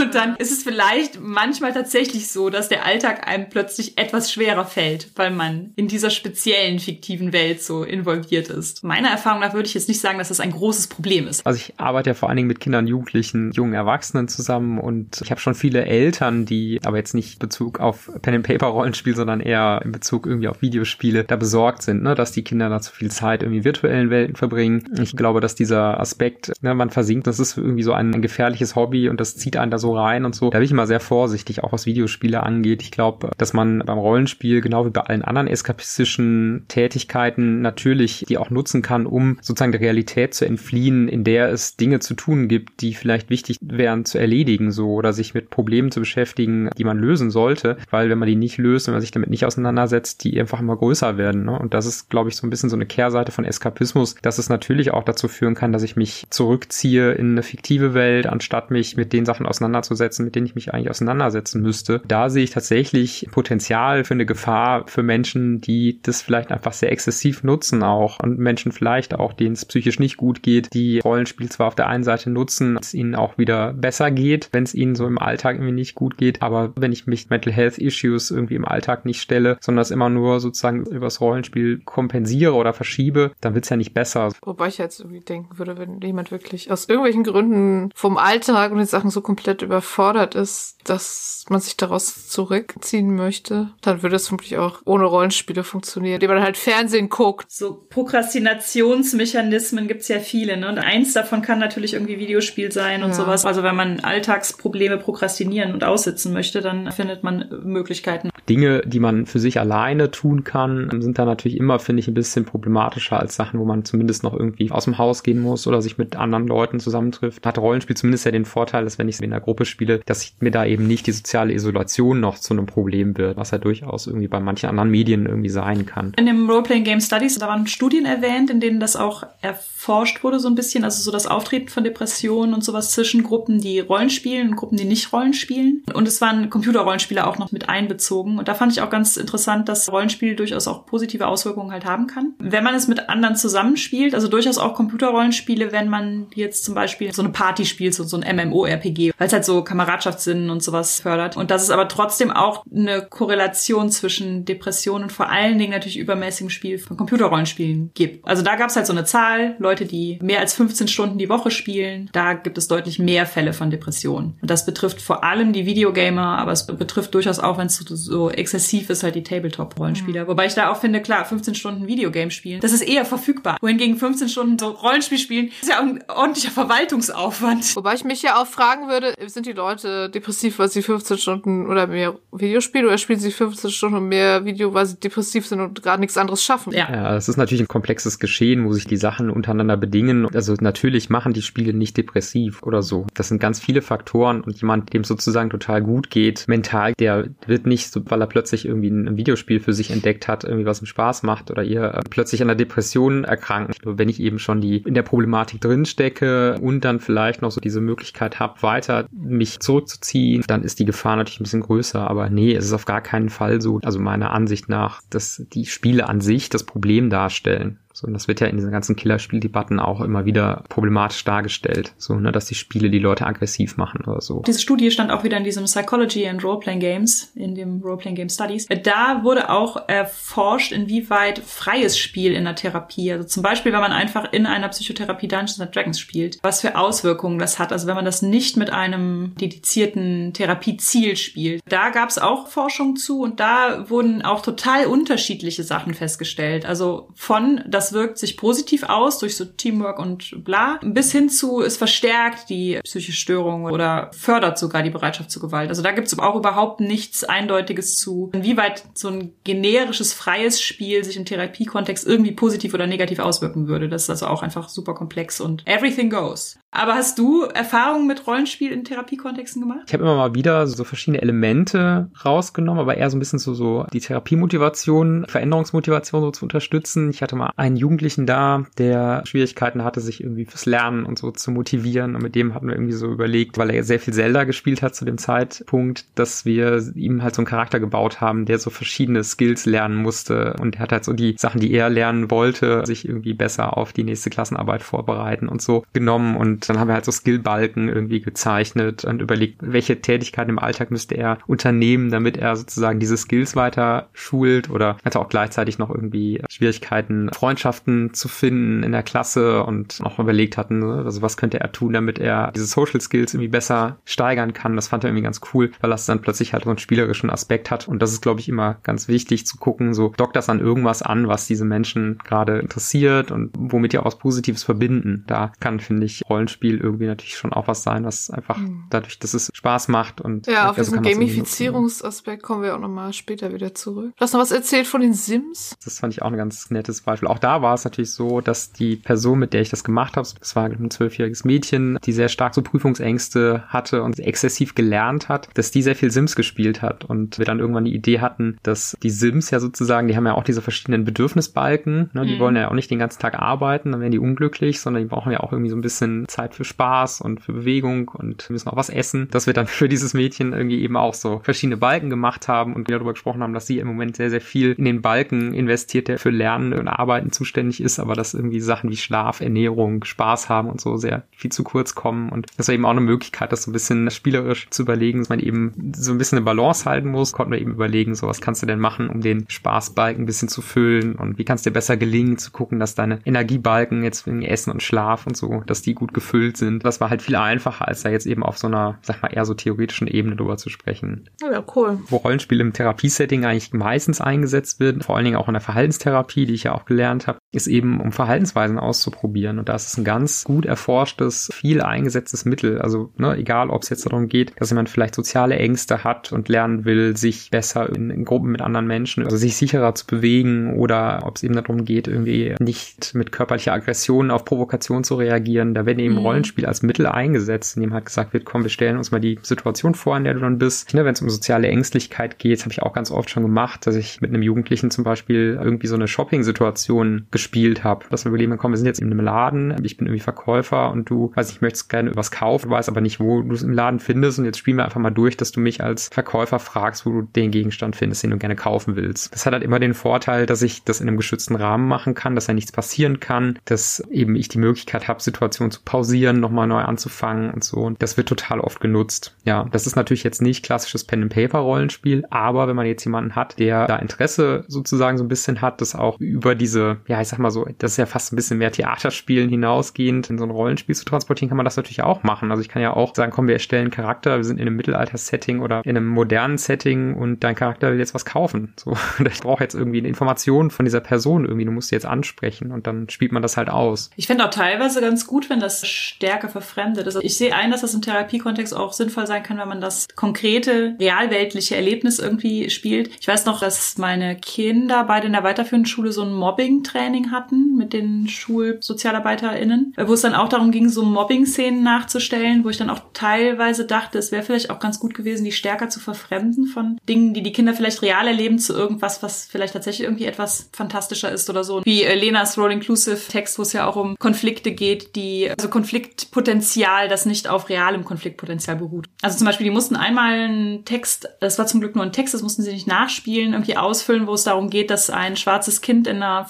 [0.00, 4.64] und dann ist es vielleicht manchmal tatsächlich so, dass der Alltag einem plötzlich etwas schwerer
[4.64, 8.82] fällt, weil man in dieser speziellen fiktiven Welt so involviert ist.
[8.82, 11.46] Meiner Erfahrung nach würde ich jetzt nicht sagen, dass das ein großes Problem ist.
[11.46, 15.30] Also ich arbeite ja vor allen Dingen mit Kindern, Jugendlichen, jungen Erwachsenen zusammen und ich
[15.30, 19.40] habe schon viele Eltern, die aber jetzt nicht Bezug auf Pen and Paper Rollenspiel, sondern
[19.40, 22.92] eher in Bezug irgendwie auf Videospiele da besorgt sind, ne, dass die Kinder da zu
[22.92, 27.40] viel Zeit irgendwie virtuellen Welten verbringen ich glaube, dass dieser Aspekt, ne, man versinkt, das
[27.40, 30.34] ist irgendwie so ein, ein gefährliches Hobby und das zieht einen da so rein und
[30.34, 30.50] so.
[30.50, 32.82] Da bin ich immer sehr vorsichtig, auch was Videospiele angeht.
[32.82, 38.38] Ich glaube, dass man beim Rollenspiel, genau wie bei allen anderen eskapistischen Tätigkeiten, natürlich die
[38.38, 42.48] auch nutzen kann, um sozusagen der Realität zu entfliehen, in der es Dinge zu tun
[42.48, 46.84] gibt, die vielleicht wichtig wären zu erledigen, so oder sich mit Problemen zu beschäftigen, die
[46.84, 50.24] man lösen sollte, weil wenn man die nicht löst, wenn man sich damit nicht auseinandersetzt,
[50.24, 51.44] die einfach immer größer werden.
[51.44, 51.58] Ne?
[51.58, 54.48] Und das ist, glaube ich, so ein bisschen so eine Kehrseite von Eskapismus, dass es
[54.48, 58.96] natürlich auch dazu führen kann, dass ich mich zurückziehe in eine fiktive Welt, anstatt mich
[58.96, 62.00] mit den Sachen auseinanderzusetzen, mit denen ich mich eigentlich auseinandersetzen müsste.
[62.06, 66.92] Da sehe ich tatsächlich Potenzial für eine Gefahr für Menschen, die das vielleicht einfach sehr
[66.92, 71.48] exzessiv nutzen auch und Menschen vielleicht auch, denen es psychisch nicht gut geht, die Rollenspiel
[71.50, 74.94] zwar auf der einen Seite nutzen, es ihnen auch wieder besser geht, wenn es ihnen
[74.94, 78.54] so im Alltag irgendwie nicht gut geht, aber wenn ich mich Mental Health Issues irgendwie
[78.54, 83.54] im Alltag nicht stelle, sondern es immer nur sozusagen übers Rollenspiel kompensiere oder verschiebe, dann
[83.54, 84.30] wird es ja nicht besser.
[84.42, 88.78] Wobei ich jetzt irgendwie denken würde, wenn jemand wirklich aus irgendwelchen Gründen vom Alltag und
[88.78, 94.28] den Sachen so komplett überfordert ist, dass man sich daraus zurückziehen möchte, dann würde es
[94.28, 97.50] vermutlich auch ohne Rollenspiele funktionieren, indem man halt Fernsehen guckt.
[97.50, 100.68] So Prokrastinationsmechanismen gibt's ja viele, ne?
[100.68, 103.14] Und eins davon kann natürlich irgendwie Videospiel sein und ja.
[103.14, 103.44] sowas.
[103.44, 108.30] Also wenn man Alltagsprobleme prokrastinieren und aussitzen möchte, dann findet man Möglichkeiten.
[108.48, 112.14] Dinge, die man für sich alleine tun kann, sind da natürlich immer, finde ich, ein
[112.14, 115.82] bisschen problematischer als Sachen, wo man zumindest noch irgendwie aus dem Haus gehen muss oder
[115.82, 117.44] sich mit anderen Leuten zusammentrifft.
[117.46, 120.50] Hat Rollenspiel zumindest ja den Vorteil, dass wenn ich in der Gruppe spiele, dass mir
[120.50, 124.28] da eben nicht die soziale Isolation noch zu einem Problem wird, was ja durchaus irgendwie
[124.28, 126.12] bei manchen anderen Medien irgendwie sein kann.
[126.16, 130.40] In dem Roleplaying Game Studies, da waren Studien erwähnt, in denen das auch erforscht wurde
[130.40, 134.10] so ein bisschen, also so das Auftreten von Depressionen und sowas zwischen Gruppen, die Rollen
[134.10, 135.82] spielen und Gruppen, die nicht Rollen spielen.
[135.94, 138.38] Und es waren Computerrollenspieler auch noch mit einbezogen.
[138.38, 142.06] Und da fand ich auch ganz interessant, dass Rollenspiel durchaus auch positive Auswirkungen halt haben
[142.06, 142.34] kann.
[142.38, 147.12] Wenn man es mit anderen zusammenspielt, also durchaus auch Computerrollenspiele, wenn man jetzt zum Beispiel
[147.12, 151.00] so eine Party spielt, so, so ein MMORPG, weil es halt so Kameradschaftssinn und sowas
[151.00, 151.36] fördert.
[151.36, 155.98] Und dass es aber trotzdem auch eine Korrelation zwischen Depressionen und vor allen Dingen natürlich
[155.98, 158.26] übermäßigem Spiel von Computerrollenspielen gibt.
[158.26, 161.28] Also da gab es halt so eine Zahl, Leute, die mehr als 15 Stunden die
[161.28, 164.38] Woche spielen, da gibt es deutlich mehr Fälle von Depressionen.
[164.40, 167.94] Und das betrifft vor allem die Videogamer, aber es betrifft durchaus auch, wenn es so,
[167.94, 170.24] so exzessiv ist, halt die Tabletop-Rollenspieler.
[170.24, 170.28] Mhm.
[170.28, 173.58] Wobei ich da auch finde, klar, 15 Stunden Videogame spielen, das ist eher verfügbar.
[173.60, 177.76] Wohingegen 15 Stunden so Rollenspiel spielen, ist ja ein ordentlicher Verwaltungsaufwand.
[177.76, 181.66] Wobei ich mich ja auch fragen würde, sind die Leute depressiv, weil sie 15 Stunden
[181.66, 185.46] oder mehr Video spielen oder spielen sie 15 Stunden und mehr Video, weil sie depressiv
[185.46, 186.72] sind und gerade nichts anderes schaffen?
[186.72, 186.90] Ja.
[186.90, 190.28] ja, es ist natürlich ein komplexes Geschehen, wo sich die Sachen untereinander bedingen.
[190.34, 193.06] Also natürlich machen die Spiele nicht depressiv oder so.
[193.14, 197.66] Das sind ganz viele Faktoren und jemand, dem sozusagen total gut geht, mental, der wird
[197.66, 200.86] nicht, so, weil er plötzlich irgendwie ein Videospiel für sich entdeckt hat, irgendwie was ihm
[200.86, 203.74] Spaß macht oder ihr äh, plötzlich an der Depression erkranken.
[203.84, 207.80] Wenn ich eben schon die in der Problematik drinstecke und dann vielleicht noch so diese
[207.80, 212.08] Möglichkeit habe, weiter mich zurückzuziehen, dann ist die Gefahr natürlich ein bisschen größer.
[212.08, 215.66] Aber nee, es ist auf gar keinen Fall so, also meiner Ansicht nach, dass die
[215.66, 217.78] Spiele an sich das Problem darstellen.
[218.00, 222.14] So, und das wird ja in diesen ganzen Killerspieldebatten auch immer wieder problematisch dargestellt, so,
[222.14, 224.42] ne, dass die Spiele die Leute aggressiv machen oder so.
[224.46, 228.30] Diese Studie stand auch wieder in diesem Psychology and Roleplaying Games, in dem Roleplaying Game
[228.30, 228.66] Studies.
[228.84, 233.92] Da wurde auch erforscht, inwieweit freies Spiel in der Therapie, also zum Beispiel, wenn man
[233.92, 237.70] einfach in einer Psychotherapie Dungeons and Dragons spielt, was für Auswirkungen das hat.
[237.70, 241.60] Also wenn man das nicht mit einem dedizierten Therapieziel spielt.
[241.68, 246.64] Da gab es auch Forschung zu und da wurden auch total unterschiedliche Sachen festgestellt.
[246.64, 251.28] Also von, dass das wirkt sich positiv aus durch so Teamwork und bla, bis hin
[251.28, 255.68] zu, es verstärkt die psychische Störung oder fördert sogar die Bereitschaft zur Gewalt.
[255.68, 261.04] Also da gibt es auch überhaupt nichts Eindeutiges zu, inwieweit so ein generisches, freies Spiel
[261.04, 263.88] sich im Therapiekontext irgendwie positiv oder negativ auswirken würde.
[263.88, 266.58] Das ist also auch einfach super komplex und everything goes.
[266.72, 269.80] Aber hast du Erfahrungen mit Rollenspiel in Therapiekontexten gemacht?
[269.88, 273.54] Ich habe immer mal wieder so verschiedene Elemente rausgenommen, aber eher so ein bisschen so,
[273.54, 277.10] so die Therapiemotivation, Veränderungsmotivation so zu unterstützen.
[277.10, 281.30] Ich hatte mal einen Jugendlichen da, der Schwierigkeiten hatte, sich irgendwie fürs Lernen und so
[281.30, 282.14] zu motivieren.
[282.14, 284.94] Und mit dem hatten wir irgendwie so überlegt, weil er sehr viel Zelda gespielt hat
[284.94, 289.24] zu dem Zeitpunkt, dass wir ihm halt so einen Charakter gebaut haben, der so verschiedene
[289.24, 290.54] Skills lernen musste.
[290.60, 293.92] Und er hat halt so die Sachen, die er lernen wollte, sich irgendwie besser auf
[293.92, 298.20] die nächste Klassenarbeit vorbereiten und so genommen und dann haben wir halt so Skillbalken irgendwie
[298.20, 303.56] gezeichnet und überlegt, welche Tätigkeiten im Alltag müsste er unternehmen, damit er sozusagen diese Skills
[303.56, 309.02] weiter schult oder hatte auch gleichzeitig noch irgendwie Schwierigkeiten, Freundschaften Freundschaften zu finden in der
[309.02, 311.02] Klasse und auch überlegt hatten, ne?
[311.04, 314.76] also was könnte er tun, damit er diese Social Skills irgendwie besser steigern kann.
[314.76, 317.70] Das fand er irgendwie ganz cool, weil das dann plötzlich halt so einen spielerischen Aspekt
[317.70, 317.86] hat.
[317.86, 321.02] Und das ist, glaube ich, immer ganz wichtig zu gucken, so dockt das an irgendwas
[321.02, 325.24] an, was diese Menschen gerade interessiert und womit ihr auch was Positives verbinden.
[325.26, 328.84] Da kann, finde ich, Rollenspiel irgendwie natürlich schon auch was sein, was einfach mhm.
[328.90, 333.52] dadurch, dass es Spaß macht und ja, auf diesen Gamifizierungsaspekt kommen wir auch nochmal später
[333.52, 334.12] wieder zurück.
[334.16, 335.76] Du hast noch was erzählt von den Sims?
[335.84, 337.28] Das fand ich auch ein ganz nettes Beispiel.
[337.28, 340.28] Auch da war es natürlich so, dass die Person, mit der ich das gemacht habe,
[340.38, 345.48] das war ein zwölfjähriges Mädchen, die sehr stark so Prüfungsängste hatte und exzessiv gelernt hat,
[345.54, 348.96] dass die sehr viel Sims gespielt hat und wir dann irgendwann die Idee hatten, dass
[349.02, 352.26] die Sims ja sozusagen, die haben ja auch diese verschiedenen Bedürfnisbalken, ne?
[352.26, 352.38] die mhm.
[352.38, 355.32] wollen ja auch nicht den ganzen Tag arbeiten, dann werden die unglücklich, sondern die brauchen
[355.32, 358.76] ja auch irgendwie so ein bisschen Zeit für Spaß und für Bewegung und müssen auch
[358.76, 362.48] was essen, dass wir dann für dieses Mädchen irgendwie eben auch so verschiedene Balken gemacht
[362.48, 365.02] haben und wir darüber gesprochen haben, dass sie im Moment sehr, sehr viel in den
[365.02, 369.40] Balken investiert, der für Lernen und Arbeiten zuständig ist, aber dass irgendwie Sachen wie Schlaf,
[369.40, 372.90] Ernährung, Spaß haben und so sehr viel zu kurz kommen und das war eben auch
[372.90, 376.36] eine Möglichkeit, das so ein bisschen spielerisch zu überlegen, dass man eben so ein bisschen
[376.36, 379.22] eine Balance halten muss, konnten wir eben überlegen, so was kannst du denn machen, um
[379.22, 382.94] den Spaßbalken ein bisschen zu füllen und wie kannst dir besser gelingen, zu gucken, dass
[382.94, 386.84] deine Energiebalken jetzt wegen Essen und Schlaf und so, dass die gut gefüllt sind.
[386.84, 389.46] Das war halt viel einfacher, als da jetzt eben auf so einer, sag mal, eher
[389.46, 391.30] so theoretischen Ebene drüber zu sprechen.
[391.40, 391.98] Ja, cool.
[392.08, 396.46] Wo Rollenspiel im Therapiesetting eigentlich meistens eingesetzt wird, vor allen Dingen auch in der Verhaltenstherapie,
[396.46, 399.58] die ich ja auch gelernt habe, ครับ ist eben, um Verhaltensweisen auszuprobieren.
[399.58, 402.80] Und das ist ein ganz gut erforschtes, viel eingesetztes Mittel.
[402.80, 406.48] Also, ne, egal ob es jetzt darum geht, dass jemand vielleicht soziale Ängste hat und
[406.48, 410.74] lernen will, sich besser in, in Gruppen mit anderen Menschen, also sich sicherer zu bewegen
[410.74, 415.74] oder ob es eben darum geht, irgendwie nicht mit körperlicher Aggression auf Provokation zu reagieren.
[415.74, 416.20] Da werden eben mhm.
[416.20, 419.40] Rollenspiel als Mittel eingesetzt, in dem halt gesagt wird, komm, wir stellen uns mal die
[419.42, 420.94] Situation vor, in der du dann bist.
[420.94, 423.96] Ne, Wenn es um soziale Ängstlichkeit geht, habe ich auch ganz oft schon gemacht, dass
[423.96, 428.04] ich mit einem Jugendlichen zum Beispiel irgendwie so eine Shopping-Situation gespielt habe.
[428.10, 431.08] Dass wir überlegen, komm, wir sind jetzt in einem Laden, ich bin irgendwie Verkäufer und
[431.08, 433.98] du, weiß ich, möchtest gerne was kaufen, weißt aber nicht, wo du es im Laden
[433.98, 437.10] findest und jetzt spielen wir einfach mal durch, dass du mich als Verkäufer fragst, wo
[437.10, 439.32] du den Gegenstand findest, den du gerne kaufen willst.
[439.32, 442.34] Das hat halt immer den Vorteil, dass ich das in einem geschützten Rahmen machen kann,
[442.34, 446.66] dass ja nichts passieren kann, dass eben ich die Möglichkeit habe, Situationen zu pausieren, nochmal
[446.66, 447.78] neu anzufangen und so.
[447.78, 449.34] Und das wird total oft genutzt.
[449.44, 453.86] Ja, das ist natürlich jetzt nicht klassisches Pen-and-Paper-Rollenspiel, aber wenn man jetzt jemanden hat, der
[453.86, 457.66] da Interesse sozusagen so ein bisschen hat, das auch über diese, ja, sag mal so,
[457.78, 461.48] das ist ja fast ein bisschen mehr Theaterspielen hinausgehend in so ein Rollenspiel zu transportieren,
[461.48, 462.50] kann man das natürlich auch machen.
[462.50, 465.60] Also ich kann ja auch sagen, komm, wir erstellen Charakter, wir sind in einem Mittelalter-Setting
[465.60, 468.72] oder in einem modernen Setting und dein Charakter will jetzt was kaufen.
[468.76, 472.06] So, ich brauche jetzt irgendwie eine Information von dieser Person irgendwie, du musst sie jetzt
[472.06, 474.10] ansprechen und dann spielt man das halt aus.
[474.16, 477.18] Ich finde auch teilweise ganz gut, wenn das stärker verfremdet ist.
[477.22, 480.96] Ich sehe ein, dass das im Therapiekontext auch sinnvoll sein kann, wenn man das konkrete,
[480.98, 483.10] realweltliche Erlebnis irgendwie spielt.
[483.20, 487.76] Ich weiß noch, dass meine Kinder beide in der weiterführenden Schule so ein Mobbing-Training hatten
[487.76, 492.90] mit den SchulsozialarbeiterInnen, wo es dann auch darum ging, so Mobbing-Szenen nachzustellen, wo ich dann
[492.90, 496.98] auch teilweise dachte, es wäre vielleicht auch ganz gut gewesen, die stärker zu verfremden von
[497.08, 501.30] Dingen, die die Kinder vielleicht real erleben, zu irgendwas, was vielleicht tatsächlich irgendwie etwas fantastischer
[501.30, 501.82] ist oder so.
[501.84, 505.68] Wie äh, Lenas Role Inclusive Text, wo es ja auch um Konflikte geht, die, also
[505.68, 509.08] Konfliktpotenzial, das nicht auf realem Konfliktpotenzial beruht.
[509.22, 512.34] Also zum Beispiel, die mussten einmal einen Text, das war zum Glück nur ein Text,
[512.34, 516.06] das mussten sie nicht nachspielen, irgendwie ausfüllen, wo es darum geht, dass ein schwarzes Kind
[516.06, 516.44] in einer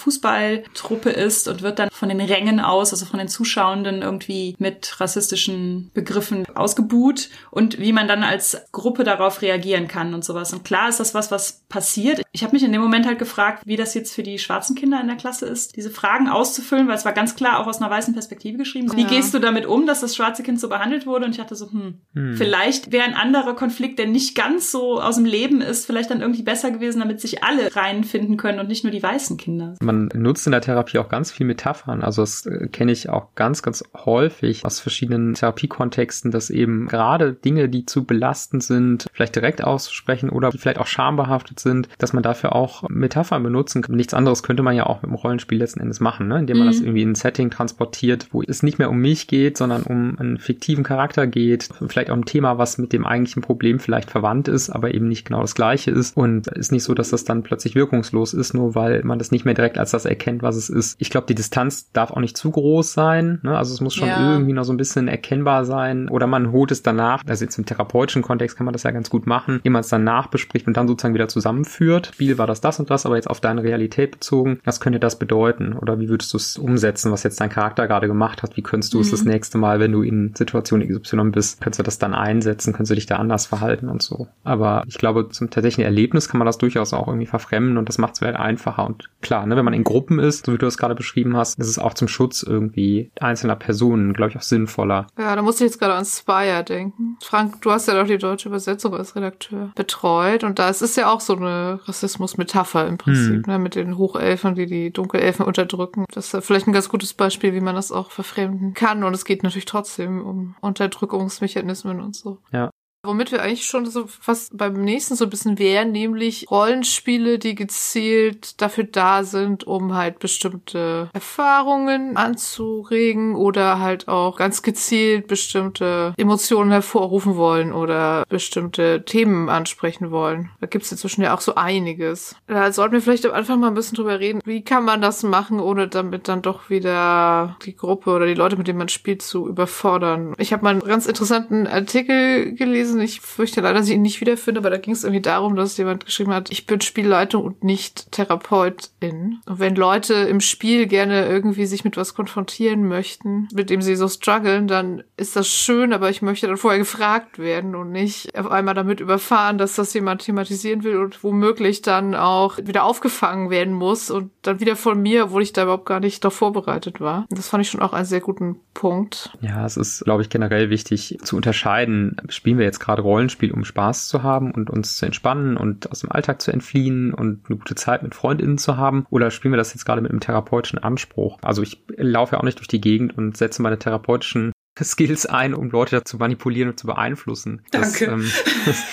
[0.61, 5.01] Fußballtruppe ist und wird dann von den Rängen aus, also von den Zuschauenden irgendwie mit
[5.01, 10.53] rassistischen Begriffen ausgebuht und wie man dann als Gruppe darauf reagieren kann und sowas.
[10.53, 12.23] Und klar ist das was, was passiert.
[12.33, 15.01] Ich habe mich in dem Moment halt gefragt, wie das jetzt für die schwarzen Kinder
[15.01, 17.91] in der Klasse ist, diese Fragen auszufüllen, weil es war ganz klar auch aus einer
[17.91, 18.89] weißen Perspektive geschrieben.
[18.89, 18.97] Ja.
[18.97, 21.25] Wie gehst du damit um, dass das schwarze Kind so behandelt wurde?
[21.25, 22.37] Und ich dachte so, hm, hm.
[22.37, 26.21] vielleicht wäre ein anderer Konflikt, der nicht ganz so aus dem Leben ist, vielleicht dann
[26.21, 29.75] irgendwie besser gewesen, damit sich alle reinfinden können und nicht nur die weißen Kinder.
[29.81, 32.03] Man nutzt in der Therapie auch ganz viel Metaphern.
[32.03, 37.33] Also das äh, kenne ich auch ganz, ganz häufig aus verschiedenen Therapiekontexten, dass eben gerade
[37.33, 42.23] Dinge, die zu belastend sind, vielleicht direkt auszusprechen oder vielleicht auch schambehaftet sind, dass man
[42.23, 43.97] dafür auch Metaphern benutzen kann.
[43.97, 46.39] Nichts anderes könnte man ja auch mit dem Rollenspiel letzten Endes machen, ne?
[46.39, 46.71] indem man mhm.
[46.73, 50.19] das irgendwie in ein Setting transportiert, wo es nicht mehr um mich geht, sondern um
[50.19, 54.49] einen fiktiven Charakter geht, vielleicht auch ein Thema, was mit dem eigentlichen Problem vielleicht verwandt
[54.49, 57.43] ist, aber eben nicht genau das gleiche ist und ist nicht so, dass das dann
[57.43, 60.69] plötzlich wirkungslos ist, nur weil man das nicht mehr direkt als das erkennt, was es
[60.71, 60.97] ist.
[60.99, 63.57] Ich glaube, die Distanz darf auch nicht zu groß sein, ne?
[63.57, 64.33] also es muss schon ja.
[64.33, 67.67] irgendwie noch so ein bisschen erkennbar sein oder man holt es danach, also jetzt im
[67.67, 70.89] therapeutischen Kontext kann man das ja ganz gut machen, jemand es danach bespricht und dann
[70.89, 72.11] sozusagen wieder zusammenführt.
[72.15, 75.19] Spiel war das das und das, aber jetzt auf deine Realität bezogen, was könnte das
[75.19, 78.63] bedeuten oder wie würdest du es umsetzen, was jetzt dein Charakter gerade gemacht hat, wie
[78.63, 79.03] könntest du mhm.
[79.03, 82.73] es das nächste Mal, wenn du in Situation XY bist, könntest du das dann einsetzen,
[82.73, 84.29] könntest du dich da anders verhalten und so.
[84.45, 87.99] Aber ich glaube, zum tatsächlichen Erlebnis kann man das durchaus auch irgendwie verfremden und das
[87.99, 90.67] macht es halt einfacher und klar, ne, wenn man in Gruppen ist, so wie du
[90.67, 94.43] es gerade beschrieben hast, ist es auch zum Schutz irgendwie einzelner Personen, glaube ich, auch
[94.43, 95.07] sinnvoller.
[95.19, 97.17] Ja, da musste ich jetzt gerade an Spire denken.
[97.23, 100.97] Frank, du hast ja doch die deutsche Übersetzung als Redakteur betreut und da ist es
[100.97, 103.53] ja auch so eine Rassismus-Metapher im Prinzip, hm.
[103.53, 106.05] ne, mit den Hochelfen, die die Dunkelelfen unterdrücken.
[106.13, 109.25] Das ist vielleicht ein ganz gutes Beispiel, wie man das auch verfremden kann und es
[109.25, 112.39] geht natürlich trotzdem um Unterdrückungsmechanismen und so.
[112.53, 112.71] Ja.
[113.03, 117.55] Womit wir eigentlich schon so fast beim nächsten so ein bisschen wären, nämlich Rollenspiele, die
[117.55, 126.13] gezielt dafür da sind, um halt bestimmte Erfahrungen anzuregen oder halt auch ganz gezielt bestimmte
[126.19, 130.51] Emotionen hervorrufen wollen oder bestimmte Themen ansprechen wollen.
[130.61, 132.37] Da gibt's inzwischen ja auch so einiges.
[132.49, 135.23] Da sollten wir vielleicht am Anfang mal ein bisschen drüber reden, wie kann man das
[135.23, 139.23] machen, ohne damit dann doch wieder die Gruppe oder die Leute, mit denen man spielt,
[139.23, 140.35] zu überfordern.
[140.37, 143.01] Ich habe mal einen ganz interessanten Artikel gelesen, gelesen.
[143.01, 145.77] Ich fürchte leider, dass ich ihn nicht wiederfinde, aber da ging es irgendwie darum, dass
[145.77, 149.41] jemand geschrieben hat, ich bin Spielleitung und nicht Therapeutin.
[149.47, 153.97] Und wenn Leute im Spiel gerne irgendwie sich mit was konfrontieren möchten, mit dem sie
[153.97, 158.37] so strugglen, dann ist das schön, aber ich möchte dann vorher gefragt werden und nicht
[158.39, 163.51] auf einmal damit überfahren, dass das jemand thematisieren will und womöglich dann auch wieder aufgefangen
[163.51, 167.01] werden muss und dann wieder von mir, obwohl ich da überhaupt gar nicht darauf vorbereitet
[167.01, 167.27] war.
[167.31, 169.31] Das fand ich schon auch einen sehr guten Punkt.
[169.41, 172.17] Ja, es ist, glaube ich, generell wichtig zu unterscheiden.
[172.29, 176.01] Spielen wir jetzt gerade Rollenspiel, um Spaß zu haben und uns zu entspannen und aus
[176.01, 179.07] dem Alltag zu entfliehen und eine gute Zeit mit FreundInnen zu haben?
[179.11, 181.39] Oder spielen wir das jetzt gerade mit einem therapeutischen Anspruch?
[181.43, 184.53] Also ich laufe ja auch nicht durch die Gegend und setze meine therapeutischen
[184.85, 187.63] Skills ein, um Leute zu manipulieren und zu beeinflussen.
[187.71, 188.07] Danke.
[188.07, 188.31] Das, ähm,
[188.67, 188.85] das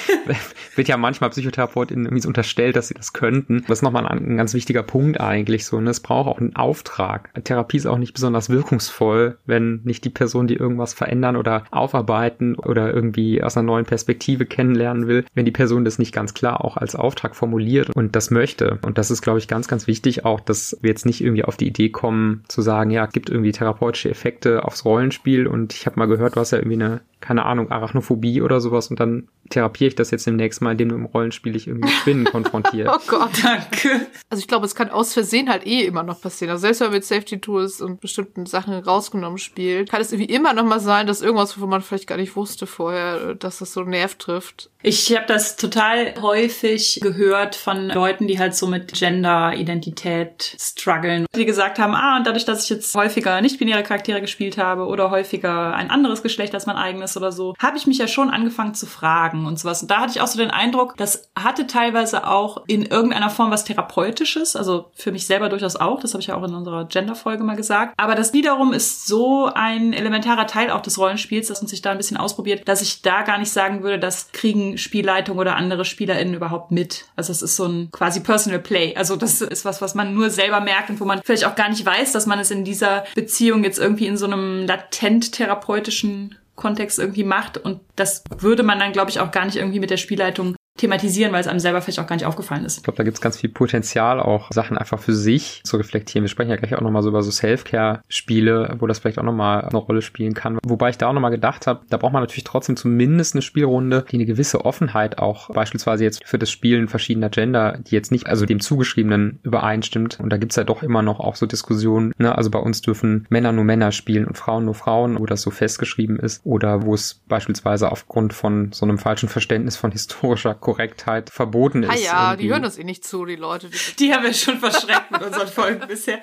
[0.76, 3.64] wird ja manchmal PsychotherapeutInnen irgendwie so unterstellt, dass sie das könnten.
[3.68, 5.80] Das ist nochmal ein, ein ganz wichtiger Punkt eigentlich so.
[5.80, 5.90] Ne?
[5.90, 7.30] Es braucht auch einen Auftrag.
[7.44, 12.56] Therapie ist auch nicht besonders wirkungsvoll, wenn nicht die Person, die irgendwas verändern oder aufarbeiten
[12.56, 16.64] oder irgendwie aus einer neuen Perspektive kennenlernen will, wenn die Person das nicht ganz klar
[16.64, 18.80] auch als Auftrag formuliert und das möchte.
[18.86, 21.58] Und das ist, glaube ich, ganz, ganz wichtig auch, dass wir jetzt nicht irgendwie auf
[21.58, 26.00] die Idee kommen zu sagen, ja, gibt irgendwie therapeutische Effekte aufs Rollenspiel und ich habe
[26.00, 29.90] mal gehört, du hast ja irgendwie eine keine Ahnung, Arachnophobie oder sowas und dann therapiere
[29.90, 32.88] ich das jetzt demnächst mal, indem du im Rollenspiel dich irgendwie mit Spinnen konfrontiert.
[32.90, 34.08] oh Gott, danke.
[34.30, 36.52] Also ich glaube, es kann aus Versehen halt eh immer noch passieren.
[36.52, 40.34] Also selbst wenn man mit Safety Tools und bestimmten Sachen rausgenommen spielt, kann es irgendwie
[40.34, 43.74] immer noch mal sein, dass irgendwas, wo man vielleicht gar nicht wusste vorher, dass das
[43.74, 44.70] so Nerv trifft.
[44.82, 51.26] Ich habe das total häufig gehört von Leuten, die halt so mit Gender-Identität strugglen.
[51.36, 55.10] Die gesagt haben, ah, und dadurch, dass ich jetzt häufiger nicht-binäre Charaktere gespielt habe oder
[55.12, 58.74] häufiger ein anderes Geschlecht als mein eigenes oder so, habe ich mich ja schon angefangen
[58.74, 59.82] zu fragen und sowas.
[59.82, 63.52] Und da hatte ich auch so den Eindruck, das hatte teilweise auch in irgendeiner Form
[63.52, 66.86] was Therapeutisches, also für mich selber durchaus auch, das habe ich ja auch in unserer
[66.86, 67.94] Gender-Folge mal gesagt.
[67.98, 71.92] Aber das wiederum ist so ein elementarer Teil auch des Rollenspiels, dass man sich da
[71.92, 75.86] ein bisschen ausprobiert, dass ich da gar nicht sagen würde, das kriegen Spielleitung oder andere
[75.86, 77.06] SpielerInnen überhaupt mit.
[77.16, 78.96] Also es ist so ein quasi Personal Play.
[78.96, 81.70] Also das ist was, was man nur selber merkt und wo man vielleicht auch gar
[81.70, 86.36] nicht weiß, dass man es in dieser Beziehung jetzt irgendwie in so einem latent therapeutischen
[86.58, 87.58] Kontext irgendwie macht.
[87.58, 91.32] Und das würde man dann, glaube ich, auch gar nicht irgendwie mit der Spielleitung thematisieren,
[91.32, 92.78] weil es einem selber vielleicht auch gar nicht aufgefallen ist.
[92.78, 96.24] Ich glaube, da gibt es ganz viel Potenzial, auch Sachen einfach für sich zu reflektieren.
[96.24, 99.62] Wir sprechen ja gleich auch nochmal so über so Self-Care-Spiele, wo das vielleicht auch nochmal
[99.62, 100.60] eine Rolle spielen kann.
[100.64, 104.06] Wobei ich da auch nochmal gedacht habe, da braucht man natürlich trotzdem zumindest eine Spielrunde,
[104.12, 108.28] die eine gewisse Offenheit auch beispielsweise jetzt für das Spielen verschiedener Gender, die jetzt nicht
[108.28, 110.20] also dem Zugeschriebenen übereinstimmt.
[110.20, 112.14] Und da gibt's ja doch immer noch auch so Diskussionen.
[112.18, 112.36] Ne?
[112.36, 115.52] Also bei uns dürfen Männer nur Männer spielen und Frauen nur Frauen, wo das so
[115.52, 116.42] festgeschrieben ist.
[116.46, 121.90] Oder wo es beispielsweise aufgrund von so einem falschen Verständnis von historischer Korrektheit verboten ist.
[121.90, 122.44] Ah ja, irgendwie.
[122.44, 123.70] die hören das eh nicht zu, die Leute.
[123.70, 126.20] Die, die haben wir schon verschreckt mit unseren Folgen bisher.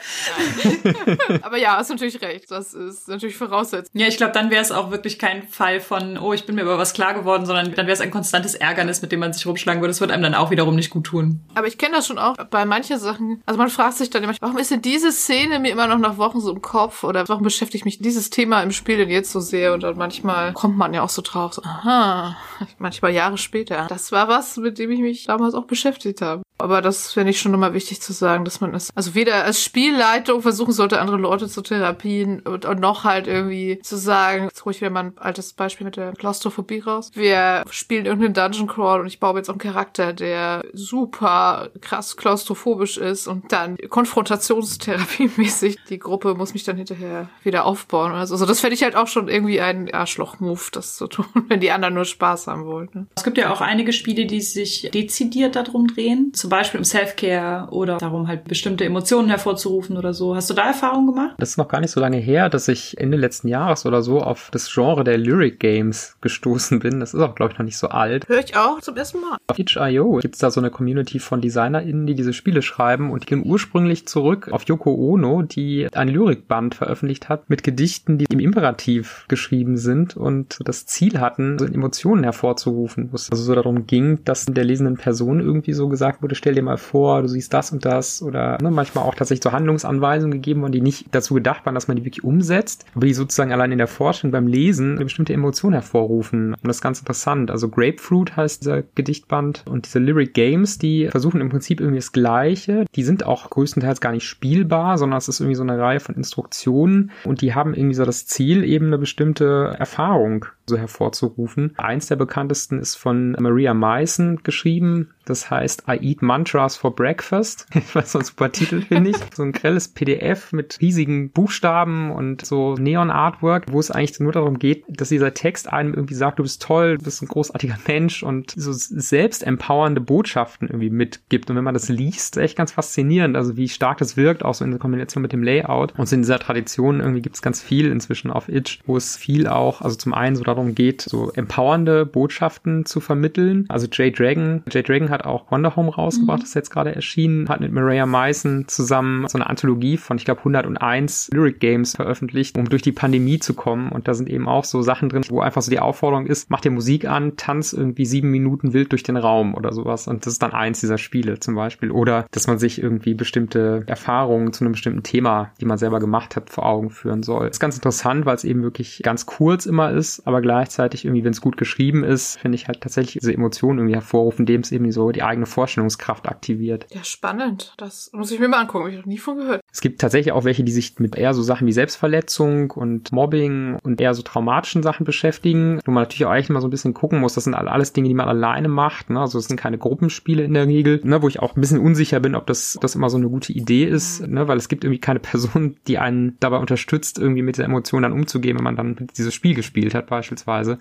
[1.40, 2.50] Aber ja, hast natürlich recht.
[2.50, 3.98] Das ist natürlich Voraussetzung.
[3.98, 6.60] Ja, ich glaube, dann wäre es auch wirklich kein Fall von, oh, ich bin mir
[6.60, 9.46] über was klar geworden, sondern dann wäre es ein konstantes Ärgernis, mit dem man sich
[9.46, 9.92] rumschlagen würde.
[9.92, 11.40] Das wird einem dann auch wiederum nicht gut tun.
[11.54, 13.42] Aber ich kenne das schon auch bei manchen Sachen.
[13.46, 16.18] Also man fragt sich dann immer, warum ist denn diese Szene mir immer noch nach
[16.18, 17.02] Wochen so im Kopf?
[17.02, 19.72] Oder warum beschäftigt mich dieses Thema im Spiel denn jetzt so sehr?
[19.72, 22.36] Und dann manchmal kommt man ja auch so drauf, so, aha,
[22.76, 23.86] manchmal Jahre später.
[23.88, 26.42] Das war was, mit dem ich mich damals auch beschäftigt habe.
[26.58, 29.62] Aber das finde ich schon nochmal wichtig zu sagen, dass man es, also weder als
[29.62, 34.64] Spielleitung versuchen sollte, andere Leute zu therapien und, und noch halt irgendwie zu sagen, jetzt
[34.66, 37.10] ich wieder mal ein altes Beispiel mit der Klaustrophobie raus.
[37.14, 42.16] Wir spielen irgendeinen Dungeon Crawl und ich baue jetzt auch einen Charakter, der super krass
[42.16, 48.12] klaustrophobisch ist und dann konfrontationstherapiemäßig die Gruppe muss mich dann hinterher wieder aufbauen.
[48.12, 51.60] Also, also das fände ich halt auch schon irgendwie ein Arschloch-Move, das zu tun, wenn
[51.60, 52.88] die anderen nur Spaß haben wollen.
[52.92, 53.06] Ne?
[53.16, 56.32] Es gibt ja auch einige Spiele, die sich dezidiert darum drehen.
[56.44, 60.36] Zum Beispiel um Self-Care oder darum halt bestimmte Emotionen hervorzurufen oder so.
[60.36, 61.36] Hast du da Erfahrungen gemacht?
[61.38, 64.20] Das ist noch gar nicht so lange her, dass ich Ende letzten Jahres oder so
[64.20, 67.00] auf das Genre der Lyric Games gestoßen bin.
[67.00, 68.28] Das ist auch, glaube ich, noch nicht so alt.
[68.28, 69.38] Höre ich auch zum ersten Mal.
[69.46, 73.22] Auf itch.io gibt es da so eine Community von DesignerInnen, die diese Spiele schreiben und
[73.22, 78.26] die gehen ursprünglich zurück auf Yoko Ono, die ein Lyrikband veröffentlicht hat mit Gedichten, die
[78.28, 83.08] im Imperativ geschrieben sind und das Ziel hatten, so Emotionen hervorzurufen.
[83.12, 86.54] Wo es also so darum ging, dass der lesenden Person irgendwie so gesagt wurde, stell
[86.54, 90.32] dir mal vor, du siehst das und das oder ne, manchmal auch tatsächlich so Handlungsanweisungen
[90.32, 93.52] gegeben wurden, die nicht dazu gedacht waren, dass man die wirklich umsetzt, aber die sozusagen
[93.52, 96.54] allein in der Forschung beim Lesen eine bestimmte Emotion hervorrufen.
[96.54, 97.50] Und das ist ganz interessant.
[97.50, 102.12] Also Grapefruit heißt dieser Gedichtband und diese Lyric Games, die versuchen im Prinzip irgendwie das
[102.12, 102.84] Gleiche.
[102.94, 106.14] Die sind auch größtenteils gar nicht spielbar, sondern es ist irgendwie so eine Reihe von
[106.14, 111.74] Instruktionen und die haben irgendwie so das Ziel, eben eine bestimmte Erfahrung so hervorzurufen.
[111.76, 115.10] Eins der bekanntesten ist von Maria Meissen geschrieben.
[115.24, 117.66] Das heißt I Eat Mantras for Breakfast.
[117.92, 119.16] Was so ein super Titel, finde ich.
[119.34, 124.58] So ein grelles PDF mit riesigen Buchstaben und so Neon-Artwork, wo es eigentlich nur darum
[124.58, 128.22] geht, dass dieser Text einem irgendwie sagt, du bist toll, du bist ein großartiger Mensch
[128.22, 131.50] und so selbst empowernde Botschaften irgendwie mitgibt.
[131.50, 134.64] Und wenn man das liest, echt ganz faszinierend, also wie stark das wirkt, auch so
[134.64, 135.98] in der Kombination mit dem Layout.
[135.98, 139.46] Und in dieser Tradition irgendwie gibt es ganz viel inzwischen auf Itch, wo es viel
[139.46, 143.66] auch, also zum einen so darum geht, so empowernde Botschaften zu vermitteln.
[143.68, 146.42] Also Jay Dragon, Jay Dragon hat auch Wonder Home rausgebracht, mhm.
[146.42, 150.24] das ist jetzt gerade erschienen, hat mit Maria Meissen zusammen so eine Anthologie von, ich
[150.24, 153.90] glaube, 101 Lyric Games veröffentlicht, um durch die Pandemie zu kommen.
[153.90, 156.60] Und da sind eben auch so Sachen drin, wo einfach so die Aufforderung ist, mach
[156.60, 160.06] dir Musik an, tanz irgendwie sieben Minuten wild durch den Raum oder sowas.
[160.06, 161.90] Und das ist dann eins dieser Spiele zum Beispiel.
[161.90, 166.36] Oder dass man sich irgendwie bestimmte Erfahrungen zu einem bestimmten Thema, die man selber gemacht
[166.36, 167.46] hat, vor Augen führen soll.
[167.46, 171.24] Das ist ganz interessant, weil es eben wirklich ganz kurz immer ist, aber gleichzeitig irgendwie,
[171.24, 174.72] wenn es gut geschrieben ist, finde ich halt tatsächlich diese Emotionen irgendwie hervorrufen, indem es
[174.72, 176.86] eben so die eigene Vorstellungskraft aktiviert.
[176.92, 177.72] Ja, spannend.
[177.78, 178.84] Das muss ich mir mal angucken.
[178.84, 179.62] Hab ich noch nie von gehört.
[179.72, 183.78] Es gibt tatsächlich auch welche, die sich mit eher so Sachen wie Selbstverletzung und Mobbing
[183.82, 186.94] und eher so traumatischen Sachen beschäftigen, wo man natürlich auch eigentlich mal so ein bisschen
[186.94, 187.34] gucken muss.
[187.34, 189.08] Das sind alles Dinge, die man alleine macht.
[189.08, 189.18] Ne?
[189.20, 191.22] Also es sind keine Gruppenspiele in der Regel, ne?
[191.22, 193.84] wo ich auch ein bisschen unsicher bin, ob das, das immer so eine gute Idee
[193.84, 194.46] ist, ne?
[194.46, 198.12] weil es gibt irgendwie keine Person, die einen dabei unterstützt, irgendwie mit der Emotion dann
[198.12, 200.33] umzugehen, wenn man dann dieses Spiel gespielt hat beispielsweise.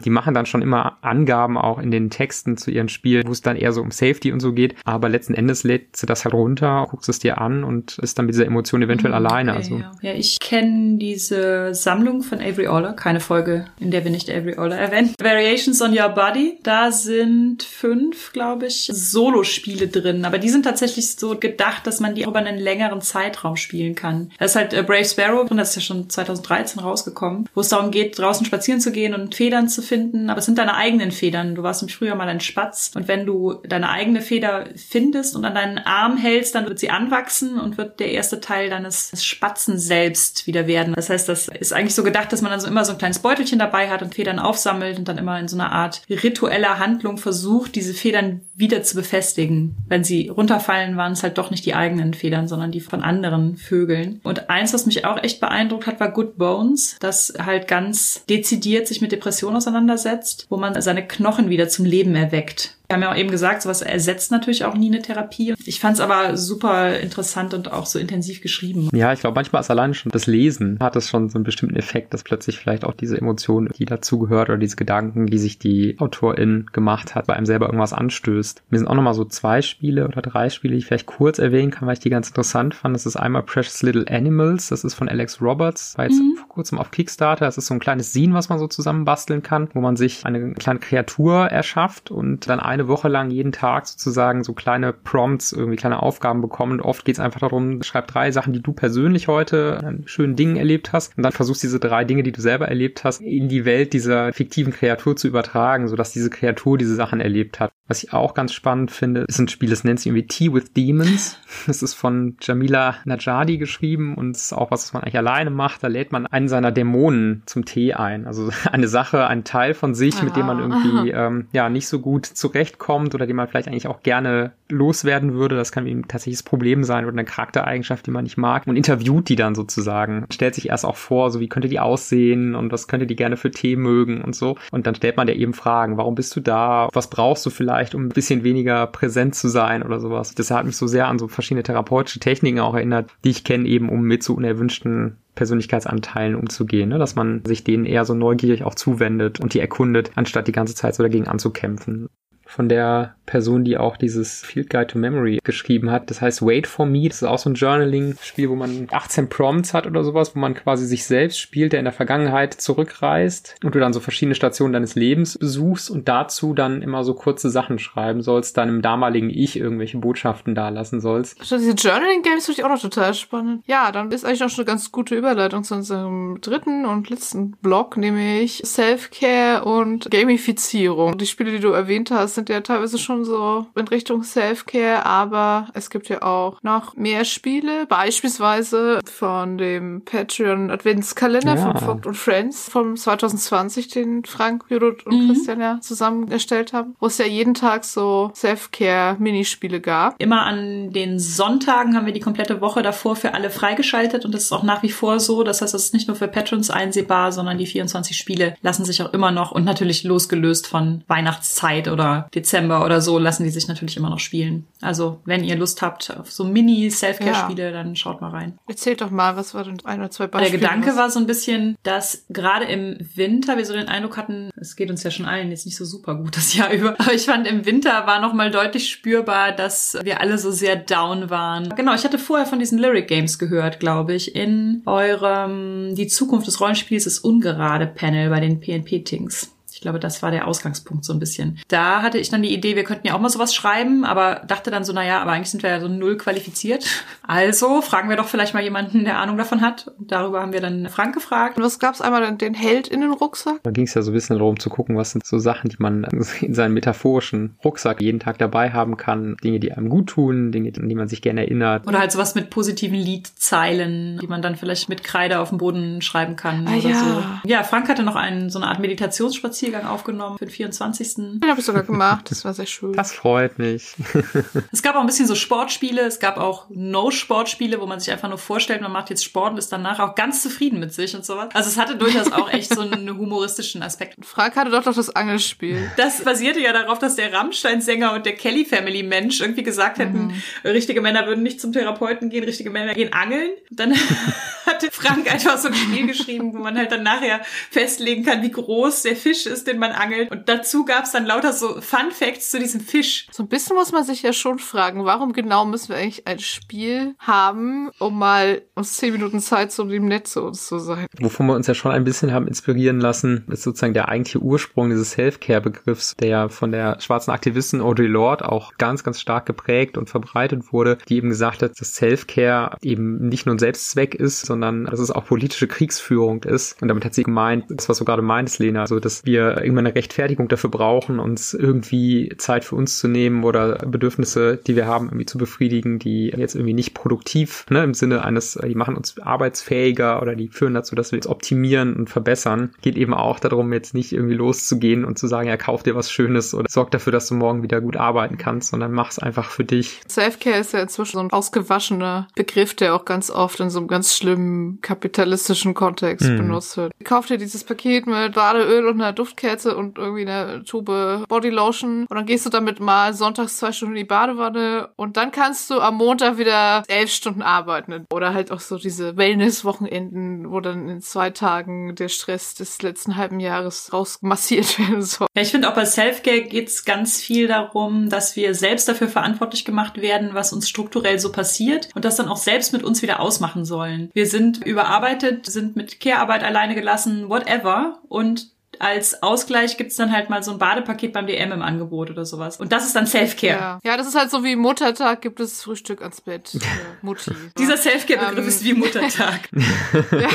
[0.03, 3.41] Die machen dann schon immer Angaben auch in den Texten zu ihren Spielen, wo es
[3.41, 4.75] dann eher so um Safety und so geht.
[4.85, 8.25] Aber letzten Endes lädt sie das halt runter, guckst es dir an und ist dann
[8.25, 9.51] mit dieser Emotion eventuell mhm, alleine.
[9.51, 9.77] Okay, also.
[9.77, 14.29] Ja, ja ich kenne diese Sammlung von Avery Aller, keine Folge, in der wir nicht
[14.29, 15.13] Avery Aller erwähnen.
[15.19, 20.25] Variations on Your Body, da sind fünf, glaube ich, Solospiele drin.
[20.25, 24.31] Aber die sind tatsächlich so gedacht, dass man die über einen längeren Zeitraum spielen kann.
[24.39, 27.69] Da ist halt äh, Brave Sparrow drin, das ist ja schon 2013 rausgekommen, wo es
[27.69, 30.29] darum geht, draußen spazieren zu gehen und Federn zu finden.
[30.29, 31.55] Aber es sind deine eigenen Federn.
[31.55, 35.43] Du warst im Frühjahr mal ein Spatz und wenn du deine eigene Feder findest und
[35.43, 39.77] an deinen Arm hältst, dann wird sie anwachsen und wird der erste Teil deines Spatzen
[39.77, 40.93] selbst wieder werden.
[40.93, 43.19] Das heißt, das ist eigentlich so gedacht, dass man dann so immer so ein kleines
[43.19, 47.17] Beutelchen dabei hat und Federn aufsammelt und dann immer in so einer Art ritueller Handlung
[47.17, 49.75] versucht, diese Federn wieder zu befestigen.
[49.89, 53.57] Wenn sie runterfallen, waren es halt doch nicht die eigenen Federn, sondern die von anderen
[53.57, 54.21] Vögeln.
[54.23, 58.87] Und eins, was mich auch echt beeindruckt hat, war Good Bones, das halt ganz dezidiert
[58.87, 62.75] sich mit Depressionen auseinandersetzt, wo man seine Knochen wieder zum Leben erweckt.
[62.87, 65.55] Wir haben ja auch eben gesagt, sowas ersetzt natürlich auch nie eine Therapie.
[65.65, 68.89] Ich fand es aber super interessant und auch so intensiv geschrieben.
[68.93, 71.75] Ja, ich glaube, manchmal ist alleine schon das Lesen hat es schon so einen bestimmten
[71.75, 75.95] Effekt, dass plötzlich vielleicht auch diese Emotionen, die dazugehört oder diese Gedanken, die sich die
[75.99, 78.63] Autorin gemacht hat, bei einem selber irgendwas anstößt.
[78.69, 81.71] Mir sind auch nochmal so zwei Spiele oder drei Spiele, die ich vielleicht kurz erwähnen
[81.71, 82.95] kann, weil ich die ganz interessant fand.
[82.95, 86.35] Das ist einmal Precious Little Animals, das ist von Alex Roberts, war jetzt mhm.
[86.37, 87.45] vor kurzem auf Kickstarter.
[87.45, 90.53] Das ist so ein kleines Scene, was man so zusammenbasteln kann, wo man sich eine
[90.53, 95.51] kleine Kreatur erschafft und dann eine eine Woche lang jeden Tag sozusagen so kleine Prompts,
[95.51, 96.73] irgendwie kleine Aufgaben bekommen.
[96.73, 100.35] Und oft geht es einfach darum, schreib drei Sachen, die du persönlich heute an schönen
[100.35, 101.17] Dingen erlebt hast.
[101.17, 104.33] Und dann versuchst diese drei Dinge, die du selber erlebt hast, in die Welt dieser
[104.33, 107.71] fiktiven Kreatur zu übertragen, sodass diese Kreatur diese Sachen erlebt hat.
[107.87, 110.73] Was ich auch ganz spannend finde, ist ein Spiel, das nennt sich irgendwie Tea with
[110.73, 111.37] Demons.
[111.67, 115.81] Das ist von Jamila Najadi geschrieben und ist auch was, was man eigentlich alleine macht.
[115.83, 118.27] Da lädt man einen seiner Dämonen zum Tee ein.
[118.27, 121.99] Also eine Sache, ein Teil von sich, mit dem man irgendwie ähm, ja nicht so
[121.99, 125.55] gut zurechtkommt oder den man vielleicht eigentlich auch gerne loswerden würde.
[125.55, 128.67] Das kann eben tatsächlich das Problem sein oder eine Charaktereigenschaft, die man nicht mag.
[128.67, 130.25] Und interviewt die dann sozusagen.
[130.31, 133.37] Stellt sich erst auch vor, so wie könnte die aussehen und was könnte die gerne
[133.37, 134.57] für Tee mögen und so.
[134.71, 135.97] Und dann stellt man dir eben Fragen.
[135.97, 136.89] Warum bist du da?
[136.91, 137.72] Was brauchst du vielleicht?
[137.73, 140.35] Vielleicht, um ein bisschen weniger präsent zu sein oder sowas.
[140.35, 143.67] Das hat mich so sehr an so verschiedene therapeutische Techniken auch erinnert, die ich kenne,
[143.67, 146.99] eben um mit so unerwünschten Persönlichkeitsanteilen umzugehen, ne?
[146.99, 150.75] dass man sich denen eher so neugierig auch zuwendet und die erkundet, anstatt die ganze
[150.75, 152.09] Zeit so dagegen anzukämpfen
[152.53, 156.09] von der Person, die auch dieses Field Guide to Memory geschrieben hat.
[156.09, 157.07] Das heißt Wait for Me.
[157.07, 160.53] Das ist auch so ein Journaling-Spiel, wo man 18 Prompts hat oder sowas, wo man
[160.53, 164.73] quasi sich selbst spielt, der in der Vergangenheit zurückreist und du dann so verschiedene Stationen
[164.73, 169.57] deines Lebens besuchst und dazu dann immer so kurze Sachen schreiben sollst, deinem damaligen Ich
[169.57, 171.39] irgendwelche Botschaften dalassen sollst.
[171.41, 173.63] Diese Journaling-Games finde ich auch noch total spannend.
[173.65, 177.51] Ja, dann ist eigentlich noch schon eine ganz gute Überleitung zu unserem dritten und letzten
[177.51, 181.17] Block, nämlich Self-Care und Gamifizierung.
[181.17, 185.67] Die Spiele, die du erwähnt hast, sind ja teilweise schon so in Richtung Self-Care, aber
[185.73, 191.61] es gibt ja auch noch mehr Spiele, beispielsweise von dem Patreon Adventskalender ja.
[191.61, 195.27] von Vogt und Friends vom 2020, den Frank, Judith und mhm.
[195.29, 200.21] Christian ja zusammen erstellt haben, wo es ja jeden Tag so Self-Care-Minispiele gab.
[200.21, 204.43] Immer an den Sonntagen haben wir die komplette Woche davor für alle freigeschaltet und das
[204.43, 205.43] ist auch nach wie vor so.
[205.43, 209.01] Das heißt, es ist nicht nur für Patrons einsehbar, sondern die 24 Spiele lassen sich
[209.01, 213.67] auch immer noch und natürlich losgelöst von Weihnachtszeit oder Dezember oder so lassen die sich
[213.67, 214.65] natürlich immer noch spielen.
[214.81, 217.71] Also wenn ihr Lust habt auf so Mini-Selfcare-Spiele, ja.
[217.71, 218.57] dann schaut mal rein.
[218.67, 220.57] Erzählt doch mal, was war denn ein oder zwei Beispiele?
[220.57, 224.49] Der Gedanke war so ein bisschen, dass gerade im Winter wir so den Eindruck hatten,
[224.55, 227.13] es geht uns ja schon allen jetzt nicht so super gut das Jahr über, aber
[227.13, 231.29] ich fand im Winter war noch mal deutlich spürbar, dass wir alle so sehr down
[231.29, 231.73] waren.
[231.75, 236.47] Genau, ich hatte vorher von diesen Lyric Games gehört, glaube ich, in eurem Die Zukunft
[236.47, 241.19] des Rollenspiels ist ungerade Panel bei den PNP-Tings glaube, das war der Ausgangspunkt so ein
[241.19, 241.59] bisschen.
[241.67, 244.71] Da hatte ich dann die Idee, wir könnten ja auch mal sowas schreiben, aber dachte
[244.71, 246.85] dann so, naja, aber eigentlich sind wir ja so null qualifiziert.
[247.25, 249.91] Also fragen wir doch vielleicht mal jemanden, der Ahnung davon hat.
[249.97, 251.57] Und darüber haben wir dann Frank gefragt.
[251.57, 253.61] Und was gab's einmal den Held in den Rucksack?
[253.63, 255.77] Da ging es ja so ein bisschen darum zu gucken, was sind so Sachen, die
[255.79, 256.03] man
[256.41, 259.37] in seinem metaphorischen Rucksack jeden Tag dabei haben kann.
[259.43, 261.87] Dinge, die einem gut tun, Dinge, an die man sich gerne erinnert.
[261.87, 266.01] Oder halt sowas mit positiven Liedzeilen, die man dann vielleicht mit Kreide auf dem Boden
[266.01, 266.99] schreiben kann ah, oder ja.
[266.99, 267.49] so.
[267.49, 271.15] Ja, Frank hatte noch einen, so eine Art Meditationsspaziergang Spaziergang aufgenommen für den 24.
[271.15, 272.29] Den habe ich sogar gemacht.
[272.29, 272.93] Das war sehr schön.
[272.93, 273.95] Das freut mich.
[274.71, 276.01] es gab auch ein bisschen so Sportspiele.
[276.01, 279.57] Es gab auch No-Sportspiele, wo man sich einfach nur vorstellt, man macht jetzt Sport und
[279.57, 281.49] ist danach auch ganz zufrieden mit sich und sowas.
[281.53, 284.17] Also es hatte durchaus auch echt so einen humoristischen Aspekt.
[284.25, 285.91] Frank hatte doch doch das Angelspiel.
[285.95, 290.27] Das basierte ja darauf, dass der Rammstein-Sänger und der Kelly Family Mensch irgendwie gesagt hätten,
[290.27, 290.69] mhm.
[290.69, 293.51] richtige Männer würden nicht zum Therapeuten gehen, richtige Männer gehen angeln.
[293.69, 293.93] Dann
[294.65, 297.41] hatte Frank einfach so ein Spiel geschrieben, wo man halt dann nachher
[297.71, 300.31] festlegen kann, wie groß der Fisch ist, den man angelt.
[300.31, 303.27] Und dazu gab es dann lauter so Fun Facts zu diesem Fisch.
[303.31, 306.39] So ein bisschen muss man sich ja schon fragen, warum genau müssen wir eigentlich ein
[306.39, 311.07] Spiel haben, um mal uns zehn Minuten Zeit zu dem Netz zu uns zu sein.
[311.19, 314.89] Wovon wir uns ja schon ein bisschen haben inspirieren lassen, ist sozusagen der eigentliche Ursprung
[314.89, 319.97] dieses Self-Care-Begriffs, der ja von der schwarzen Aktivistin Audre Lorde auch ganz, ganz stark geprägt
[319.97, 324.45] und verbreitet wurde, die eben gesagt hat, dass Self-Care eben nicht nur ein Selbstzweck ist,
[324.45, 326.81] sondern dass es auch politische Kriegsführung ist.
[326.81, 329.87] Und damit hat sie gemeint, das, was du gerade meintest, Lena, also dass wir irgendwann
[329.87, 334.87] eine Rechtfertigung dafür brauchen, uns irgendwie Zeit für uns zu nehmen oder Bedürfnisse, die wir
[334.87, 338.95] haben, irgendwie zu befriedigen, die jetzt irgendwie nicht produktiv, ne, im Sinne eines, die machen
[338.95, 342.71] uns arbeitsfähiger oder die führen dazu, dass wir uns optimieren und verbessern.
[342.81, 346.11] Geht eben auch darum, jetzt nicht irgendwie loszugehen und zu sagen, ja, kauf dir was
[346.11, 349.63] Schönes oder sorg dafür, dass du morgen wieder gut arbeiten kannst, sondern mach's einfach für
[349.63, 350.01] dich.
[350.07, 353.87] Selfcare ist ja inzwischen so ein ausgewaschener Begriff, der auch ganz oft in so einem
[353.87, 356.37] ganz schlimmen kapitalistischen Kontext hm.
[356.37, 356.93] benutzt wird.
[357.03, 362.15] Kauf dir dieses Paket mit Badeöl und einer Duftkerze und irgendwie eine Tube Bodylotion und
[362.15, 365.79] dann gehst du damit mal sonntags zwei Stunden in die Badewanne und dann kannst du
[365.79, 368.05] am Montag wieder elf Stunden arbeiten.
[368.11, 373.15] Oder halt auch so diese Wellness-Wochenenden, wo dann in zwei Tagen der Stress des letzten
[373.15, 375.27] halben Jahres rausmassiert werden soll.
[375.35, 379.07] Ja, ich finde auch bei Selfcare geht es ganz viel darum, dass wir selbst dafür
[379.07, 383.01] verantwortlich gemacht werden, was uns strukturell so passiert und das dann auch selbst mit uns
[383.01, 384.09] wieder ausmachen sollen.
[384.13, 390.29] Wir sind überarbeitet, sind mit Care-Arbeit alleine gelassen, whatever und als Ausgleich gibt's dann halt
[390.29, 392.57] mal so ein Badepaket beim DM im Angebot oder sowas.
[392.57, 393.59] Und das ist dann Selfcare.
[393.59, 393.79] Ja.
[393.83, 396.59] ja, das ist halt so wie Muttertag gibt es Frühstück ans Bett für
[397.01, 397.31] Mutti.
[397.57, 399.49] Dieser Selfcare-Begriff ähm, ist wie Muttertag.
[400.11, 400.29] ja.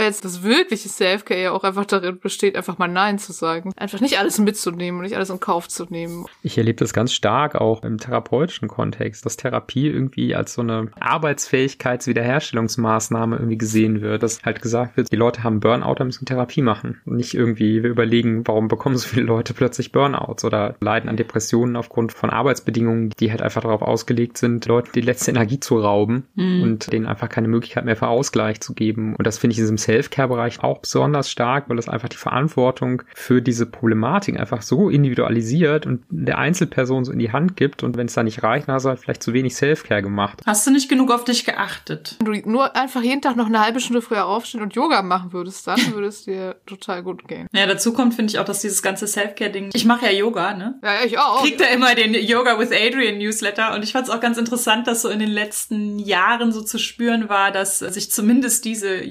[0.00, 3.74] Weil jetzt das wirkliche Selfcare ja auch einfach darin besteht, einfach mal Nein zu sagen.
[3.76, 6.24] Einfach nicht alles mitzunehmen und nicht alles in Kauf zu nehmen.
[6.42, 10.88] Ich erlebe das ganz stark auch im therapeutischen Kontext, dass Therapie irgendwie als so eine
[10.98, 14.22] Arbeitsfähigkeitswiederherstellungsmaßnahme irgendwie gesehen wird.
[14.22, 17.02] Dass halt gesagt wird, die Leute haben Burnout, da müssen Therapie machen.
[17.04, 21.18] Und nicht irgendwie, wir überlegen, warum bekommen so viele Leute plötzlich Burnouts oder leiden an
[21.18, 25.78] Depressionen aufgrund von Arbeitsbedingungen, die halt einfach darauf ausgelegt sind, Leute die letzte Energie zu
[25.78, 26.62] rauben mhm.
[26.62, 29.14] und denen einfach keine Möglichkeit mehr für Ausgleich zu geben.
[29.14, 33.02] Und das finde ich in diesem Self-Care-Bereich auch besonders stark, weil das einfach die Verantwortung
[33.14, 37.82] für diese Problematik einfach so individualisiert und der Einzelperson so in die Hand gibt.
[37.82, 40.42] Und wenn es da nicht reicht, dann hast du halt vielleicht zu wenig Self-Care gemacht.
[40.46, 42.16] Hast du nicht genug auf dich geachtet?
[42.22, 45.32] Wenn du nur einfach jeden Tag noch eine halbe Stunde früher aufstehen und Yoga machen
[45.32, 47.48] würdest, dann würde es dir total gut gehen.
[47.52, 49.70] Ja, dazu kommt, finde ich auch, dass dieses ganze Self-Care-Ding.
[49.72, 50.78] Ich mache ja Yoga, ne?
[50.84, 51.42] Ja, ich auch.
[51.42, 54.86] Krieg da immer den Yoga with Adrian Newsletter und ich fand es auch ganz interessant,
[54.86, 59.04] dass so in den letzten Jahren so zu spüren war, dass sich zumindest diese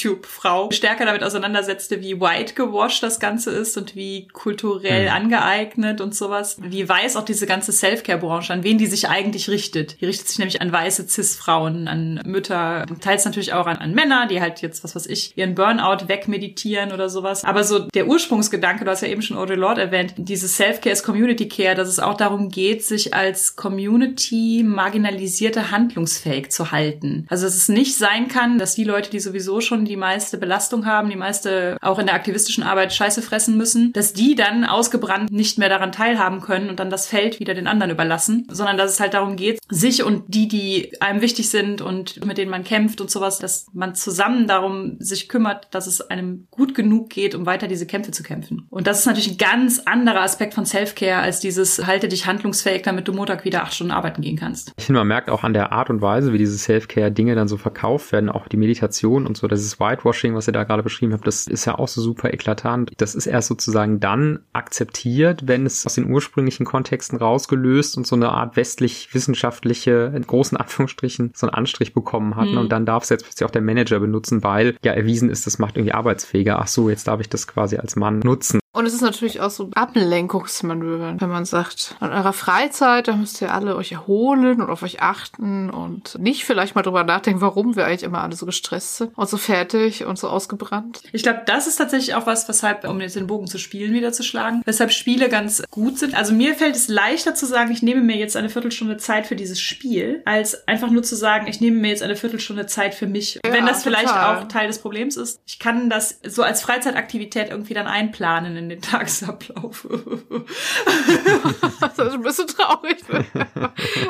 [0.00, 2.54] Yoga-YouTube-Frau stärker damit auseinandersetzte, wie white
[3.00, 5.14] das Ganze ist und wie kulturell mhm.
[5.14, 6.56] angeeignet und sowas.
[6.60, 10.00] Wie weiß auch diese ganze Self-Care-Branche, an wen die sich eigentlich richtet.
[10.00, 14.26] Die richtet sich nämlich an weiße Cis-Frauen, an Mütter, teils natürlich auch an, an Männer,
[14.26, 17.44] die halt jetzt, was weiß ich, ihren Burnout wegmeditieren oder sowas.
[17.44, 21.04] Aber so der Ursprungsgedanke, du hast ja eben schon Audre Lorde erwähnt, dieses Self-Care ist
[21.04, 27.26] Community Care, dass es auch darum geht, sich als Community marginalisierte handlungsfähig zu halten.
[27.28, 30.86] Also dass es nicht sein kann, dass die Leute, die sowieso schon die meiste Belastung
[30.86, 35.30] haben, die meiste auch in der aktivistischen Arbeit Scheiße fressen müssen, dass die dann ausgebrannt
[35.30, 38.92] nicht mehr daran teilhaben können und dann das Feld wieder den anderen überlassen, sondern dass
[38.92, 42.64] es halt darum geht, sich und die, die einem wichtig sind und mit denen man
[42.64, 47.34] kämpft und sowas, dass man zusammen darum sich kümmert, dass es einem gut genug geht,
[47.34, 48.66] um weiter diese Kämpfe zu kämpfen.
[48.70, 52.82] Und das ist natürlich ein ganz anderer Aspekt von Self-Care als dieses halte dich handlungsfähig,
[52.82, 54.72] damit du Montag wieder acht Stunden arbeiten gehen kannst.
[54.76, 57.56] Ich finde, man merkt auch an der Art und Weise, wie diese Self-Care-Dinge dann so
[57.56, 61.12] verkauft werden, auch die Meditation und so, das ist Whitewashing, was ihr da gerade beschrieben
[61.12, 62.92] habt, das ist ja auch so super eklatant.
[62.96, 68.16] Das ist erst sozusagen dann akzeptiert, wenn es aus den ursprünglichen Kontexten rausgelöst und so
[68.16, 72.48] eine Art westlich-wissenschaftliche, in großen Anführungsstrichen, so einen Anstrich bekommen hat.
[72.48, 72.58] Mhm.
[72.58, 75.58] Und dann darf es jetzt plötzlich auch der Manager benutzen, weil ja erwiesen ist, das
[75.58, 76.58] macht irgendwie arbeitsfähiger.
[76.58, 78.60] Ach so, jetzt darf ich das quasi als Mann nutzen.
[78.72, 83.40] Und es ist natürlich auch so Ablenkungsmanöver, wenn man sagt, an eurer Freizeit, da müsst
[83.42, 87.74] ihr alle euch erholen und auf euch achten und nicht vielleicht mal drüber nachdenken, warum
[87.74, 91.00] wir eigentlich immer alle so gestresst sind und so fertig und so ausgebrannt.
[91.12, 94.12] Ich glaube, das ist tatsächlich auch was, weshalb, um jetzt den Bogen zu Spielen wieder
[94.12, 96.14] zu schlagen, weshalb Spiele ganz gut sind.
[96.14, 99.34] Also mir fällt es leichter zu sagen, ich nehme mir jetzt eine Viertelstunde Zeit für
[99.34, 103.08] dieses Spiel, als einfach nur zu sagen, ich nehme mir jetzt eine Viertelstunde Zeit für
[103.08, 103.40] mich.
[103.44, 105.40] Ja, wenn das vielleicht auch Teil des Problems ist.
[105.44, 109.88] Ich kann das so als Freizeitaktivität irgendwie dann einplanen in den Tagesablauf.
[111.80, 112.98] das ist ein bisschen traurig.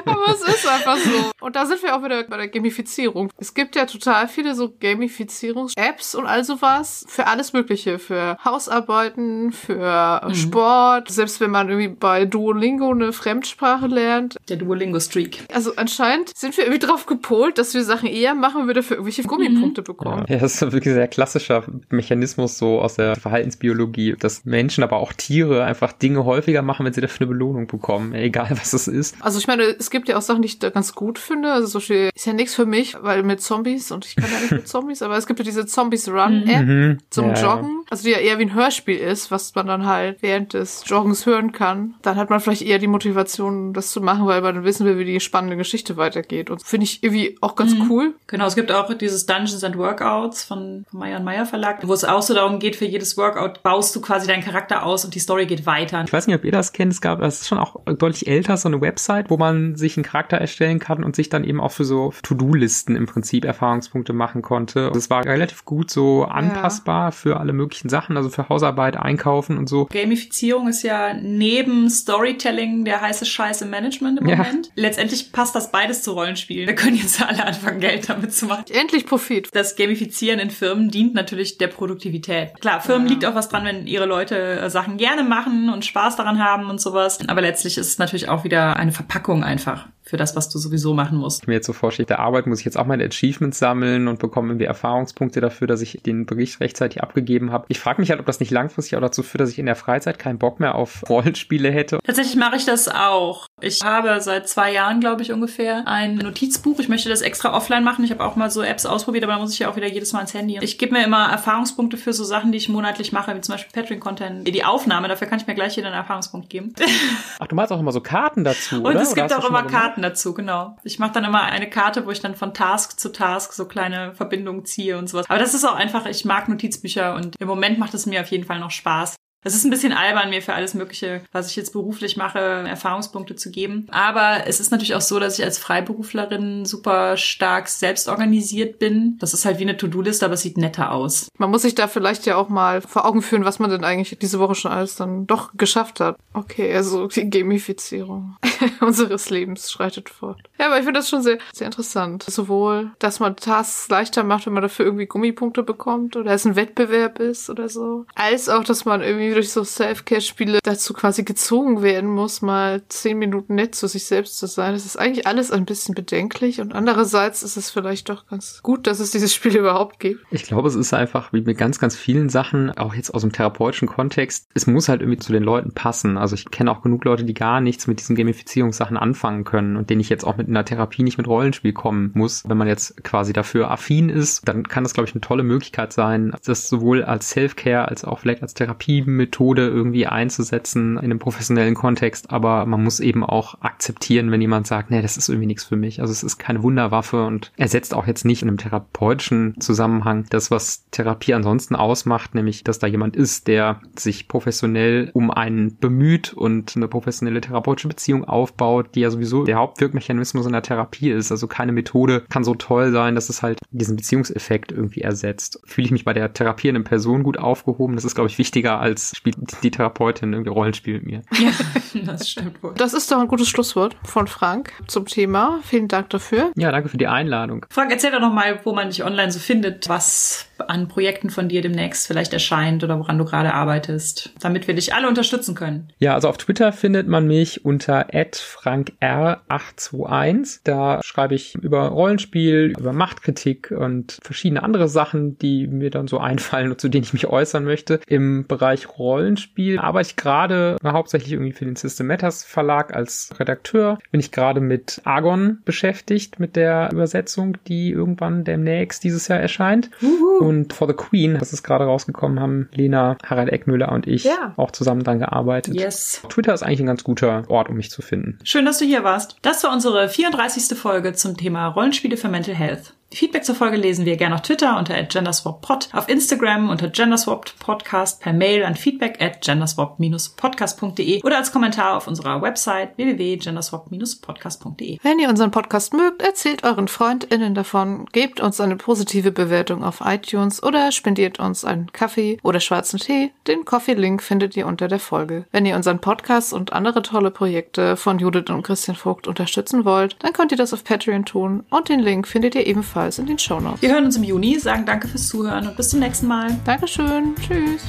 [0.05, 1.31] Aber es ist einfach so.
[1.41, 3.31] Und da sind wir auch wieder bei der Gamifizierung.
[3.39, 7.99] Es gibt ja total viele so Gamifizierungs-Apps und all sowas für alles Mögliche.
[7.99, 10.35] Für Hausarbeiten, für mhm.
[10.35, 14.37] Sport, selbst wenn man irgendwie bei Duolingo eine Fremdsprache lernt.
[14.49, 15.45] Der Duolingo-Streak.
[15.53, 18.97] Also anscheinend sind wir irgendwie drauf gepolt, dass wir Sachen eher machen, wenn wir dafür
[18.97, 19.85] irgendwelche Gummipunkte mhm.
[19.85, 20.27] bekommen.
[20.29, 24.97] Ja, das ist wirklich ein sehr klassischer Mechanismus so aus der Verhaltensbiologie, dass Menschen, aber
[24.97, 28.89] auch Tiere einfach Dinge häufiger machen, wenn sie dafür eine Belohnung bekommen, egal was es
[28.89, 29.17] ist.
[29.21, 31.53] Also ich meine, es gibt ja auch Sachen, die ich da ganz gut finde.
[31.53, 34.41] Also so viel ist ja nichts für mich, weil mit Zombies und ich kann ja
[34.41, 36.99] nicht mit Zombies, aber es gibt ja diese Zombies Run App mhm.
[37.11, 40.23] zum ja, Joggen, also die ja eher wie ein Hörspiel ist, was man dann halt
[40.23, 41.95] während des Joggens hören kann.
[42.03, 44.99] Dann hat man vielleicht eher die Motivation, das zu machen, weil man dann wissen will,
[44.99, 46.51] wie die spannende Geschichte weitergeht.
[46.51, 47.91] Und finde ich irgendwie auch ganz mhm.
[47.91, 48.15] cool.
[48.27, 52.05] Genau, es gibt auch dieses Dungeons and Workouts von, von Meyer Meyer Verlag, wo es
[52.05, 55.19] auch so darum geht, für jedes Workout baust du quasi deinen Charakter aus und die
[55.19, 56.03] Story geht weiter.
[56.05, 56.93] Ich weiß nicht, ob ihr das kennt.
[56.93, 60.05] Es gab, das ist schon auch deutlich älter, so eine Website, wo man sich einen
[60.05, 64.43] Charakter erstellen kann und sich dann eben auch für so To-Do-Listen im Prinzip Erfahrungspunkte machen
[64.43, 64.91] konnte.
[64.93, 67.11] Das war relativ gut so anpassbar ja.
[67.11, 69.87] für alle möglichen Sachen, also für Hausarbeit, Einkaufen und so.
[69.87, 74.37] Gamifizierung ist ja neben Storytelling der heiße Scheiß im Management im ja.
[74.37, 74.71] Moment.
[74.77, 76.67] Letztendlich passt das beides zu Rollenspielen.
[76.67, 78.65] Wir können jetzt alle anfangen, Geld damit zu machen.
[78.73, 79.49] Endlich Profit.
[79.53, 82.61] Das Gamifizieren in Firmen dient natürlich der Produktivität.
[82.61, 83.13] Klar, Firmen ja.
[83.13, 86.69] liegt auch was dran, wenn ihre Leute äh, Sachen gerne machen und Spaß daran haben
[86.71, 87.19] und sowas.
[87.29, 90.93] Aber letztlich ist es natürlich auch wieder eine Verpackung einfach für das, was du sowieso
[90.93, 91.43] machen musst.
[91.43, 94.19] Ich mir jetzt so vorstelle, der Arbeit muss ich jetzt auch meine Achievements sammeln und
[94.19, 97.65] bekomme irgendwie Erfahrungspunkte dafür, dass ich den Bericht rechtzeitig abgegeben habe.
[97.69, 99.77] Ich frage mich halt, ob das nicht langfristig auch dazu führt, dass ich in der
[99.77, 101.99] Freizeit keinen Bock mehr auf Rollenspiele hätte.
[102.05, 103.47] Tatsächlich mache ich das auch.
[103.61, 106.81] Ich habe seit zwei Jahren, glaube ich, ungefähr ein Notizbuch.
[106.81, 108.05] Ich möchte das extra offline machen.
[108.05, 110.13] Ich habe auch mal so Apps ausprobiert, aber da muss ich ja auch wieder jedes
[110.13, 110.59] Mal ins Handy.
[110.61, 113.81] Ich gebe mir immer Erfahrungspunkte für so Sachen, die ich monatlich mache, wie zum Beispiel
[113.81, 114.49] Patreon-Content.
[114.49, 116.75] Die Aufnahme, dafür kann ich mir gleich hier einen Erfahrungspunkt geben.
[117.39, 119.03] Ach, du machst auch immer so Karten dazu, Und oder?
[119.03, 120.77] es gibt oder auch immer Karten dazu, genau.
[120.83, 124.15] Ich mache dann immer eine Karte, wo ich dann von Task zu Task so kleine
[124.15, 125.29] Verbindungen ziehe und sowas.
[125.29, 128.29] Aber das ist auch einfach, ich mag Notizbücher und im Moment macht es mir auf
[128.29, 129.17] jeden Fall noch Spaß.
[129.43, 133.37] Es ist ein bisschen albern, mir für alles Mögliche, was ich jetzt beruflich mache, Erfahrungspunkte
[133.37, 133.87] zu geben.
[133.91, 139.17] Aber es ist natürlich auch so, dass ich als Freiberuflerin super stark selbst organisiert bin.
[139.19, 141.29] Das ist halt wie eine To-Do-Liste, aber es sieht netter aus.
[141.39, 144.19] Man muss sich da vielleicht ja auch mal vor Augen führen, was man denn eigentlich
[144.19, 146.17] diese Woche schon alles dann doch geschafft hat.
[146.35, 148.37] Okay, also die Gamifizierung
[148.81, 150.39] unseres Lebens schreitet fort.
[150.59, 152.25] Ja, aber ich finde das schon sehr, sehr interessant.
[152.25, 156.57] Sowohl, dass man Tasks leichter macht, wenn man dafür irgendwie Gummipunkte bekommt oder es ein
[156.57, 161.83] Wettbewerb ist oder so, als auch, dass man irgendwie durch so Self-Care-Spiele dazu quasi gezwungen
[161.83, 164.73] werden muss, mal zehn Minuten nett zu sich selbst zu sein.
[164.73, 168.87] Das ist eigentlich alles ein bisschen bedenklich und andererseits ist es vielleicht doch ganz gut,
[168.87, 170.25] dass es dieses Spiel überhaupt gibt.
[170.31, 173.33] Ich glaube, es ist einfach wie mit ganz, ganz vielen Sachen, auch jetzt aus dem
[173.33, 176.19] therapeutischen Kontext, es muss halt irgendwie zu den Leuten passen.
[176.19, 179.91] Also ich kenne auch genug Leute, die gar nichts mit diesen Gamifizierungssachen anfangen können und
[179.91, 182.49] denen ich jetzt auch mit einer Therapie nicht mit Rollenspiel kommen muss.
[182.49, 185.93] Wenn man jetzt quasi dafür affin ist, dann kann das, glaube ich, eine tolle Möglichkeit
[185.93, 191.19] sein, das sowohl als Self-Care als auch vielleicht als Therapie Methode irgendwie einzusetzen in einem
[191.19, 195.47] professionellen Kontext, aber man muss eben auch akzeptieren, wenn jemand sagt, nee, das ist irgendwie
[195.47, 196.01] nichts für mich.
[196.01, 200.51] Also es ist keine Wunderwaffe und ersetzt auch jetzt nicht in einem therapeutischen Zusammenhang das,
[200.51, 206.33] was Therapie ansonsten ausmacht, nämlich, dass da jemand ist, der sich professionell um einen bemüht
[206.33, 211.31] und eine professionelle therapeutische Beziehung aufbaut, die ja sowieso der Hauptwirkmechanismus in der Therapie ist.
[211.31, 215.61] Also keine Methode kann so toll sein, dass es halt diesen Beziehungseffekt irgendwie ersetzt.
[215.65, 217.95] Fühle ich mich bei der therapierenden Person gut aufgehoben?
[217.95, 221.23] Das ist, glaube ich, wichtiger als spielt die Therapeutin irgendwie Rollenspiel mit mir.
[221.33, 221.51] Ja,
[222.05, 222.75] das stimmt wohl.
[222.77, 225.61] Das ist doch ein gutes Schlusswort von Frank zum Thema.
[225.63, 226.53] Vielen Dank dafür.
[226.57, 227.67] Ja, danke für die Einladung.
[227.71, 231.49] Frank, erzähl doch noch mal, wo man dich online so findet, was an Projekten von
[231.49, 235.89] dir demnächst vielleicht erscheint oder woran du gerade arbeitest, damit wir dich alle unterstützen können.
[235.99, 240.61] Ja, also auf Twitter findet man mich unter frankr821.
[240.65, 246.19] Da schreibe ich über Rollenspiel, über Machtkritik und verschiedene andere Sachen, die mir dann so
[246.19, 248.01] einfallen und zu denen ich mich äußern möchte.
[248.07, 253.99] Im Bereich Rollenspiel arbeite ich gerade hauptsächlich irgendwie für den System Matters Verlag als Redakteur.
[254.11, 259.91] Bin ich gerade mit Argon beschäftigt, mit der Übersetzung, die irgendwann demnächst dieses Jahr erscheint.
[260.03, 260.45] Uhu.
[260.51, 264.53] Und For the Queen, das ist gerade rausgekommen, haben Lena, Harald Eckmüller und ich Ja.
[264.57, 265.75] auch zusammen dran gearbeitet.
[265.75, 266.23] Yes.
[266.29, 268.39] Twitter ist eigentlich ein ganz guter Ort, um mich zu finden.
[268.43, 269.37] Schön, dass du hier warst.
[269.43, 270.77] Das war unsere 34.
[270.77, 272.95] Folge zum Thema Rollenspiele für Mental Health.
[273.13, 278.33] Feedback zur Folge lesen wir gerne auf Twitter unter @genderswappod, auf Instagram unter genderswappedpodcast, per
[278.33, 284.99] Mail an feedback at genderswap-podcast.de oder als Kommentar auf unserer Website www.genderswap-podcast.de.
[285.03, 290.03] Wenn ihr unseren Podcast mögt, erzählt euren FreundInnen davon, gebt uns eine positive Bewertung auf
[290.05, 293.33] iTunes oder spendiert uns einen Kaffee oder schwarzen Tee.
[293.49, 295.47] Den Coffee-Link findet ihr unter der Folge.
[295.51, 300.15] Wenn ihr unseren Podcast und andere tolle Projekte von Judith und Christian Vogt unterstützen wollt,
[300.21, 303.39] dann könnt ihr das auf Patreon tun und den Link findet ihr ebenfalls in den
[303.39, 303.83] Shownotes.
[303.83, 306.57] Wir hören uns im Juni, sagen danke fürs Zuhören und bis zum nächsten Mal.
[306.65, 307.35] Dankeschön.
[307.37, 307.83] Tschüss.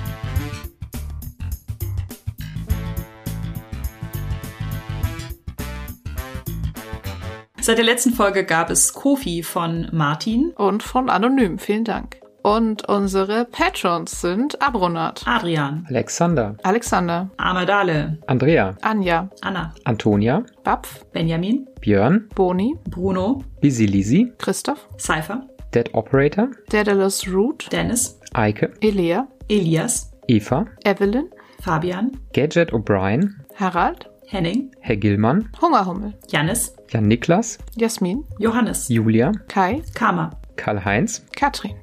[7.61, 11.59] Seit der letzten Folge gab es Kofi von Martin, Und von Anonym.
[11.59, 12.20] Vielen Dank.
[12.43, 21.67] Und unsere Patrons sind Abronat, Adrian, Alexander, Alexander, Amadale, Andrea, Anja, Anna, Antonia, Bapf, Benjamin,
[21.81, 30.11] Björn, Boni, Bruno, Lisi Lisi, Christoph, Cypher, Dead Operator, Daedalus Root, Dennis, Eike, Elea, Elias,
[30.27, 31.29] Eva, Evelyn,
[31.61, 39.83] Fabian, Gadget O'Brien, Harald, Henning, Herr Gillmann, Hungerhummel, Jannis, Jan Niklas, Jasmin, Johannes, Julia, Kai,
[39.93, 41.75] Karma, Karl-Heinz, Katrin,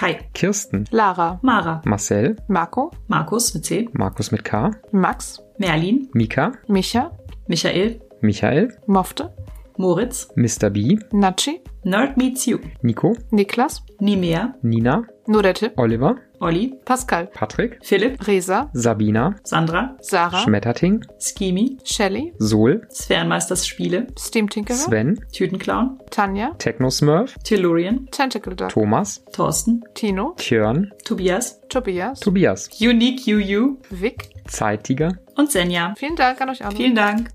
[0.00, 6.52] Kai, Kirsten, Lara, Mara, Marcel, Marco, Markus mit C, Markus mit K, Max, Merlin, Mika,
[6.68, 7.10] Micha,
[7.48, 9.30] Michael, Michael, Mofte,
[9.76, 10.70] Moritz, Mr.
[10.70, 18.26] B, Nachi, Nerd Meets You, Nico, Niklas, Nimea, Nina, Nurette, Oliver, Olli, Pascal, Patrick, Philipp,
[18.26, 26.54] Resa, Sabina, Sandra, Sarah, Schmetterting, Skimi, Shelly, Sol, Sphärenmeisters Spiele, Steam Tinkerer, Sven, Tütenclown, Tanja,
[26.58, 33.76] Technosmurf, Tellurian, Tentacle Duck, Thomas, Thorsten, Tino, Tjörn, Tobias, Tobias, Tobias, Unique UU.
[33.90, 34.30] Vic.
[34.48, 35.94] Zeittiger, und Senja.
[35.96, 36.76] Vielen Dank an euch alle.
[36.76, 37.28] Vielen Dank.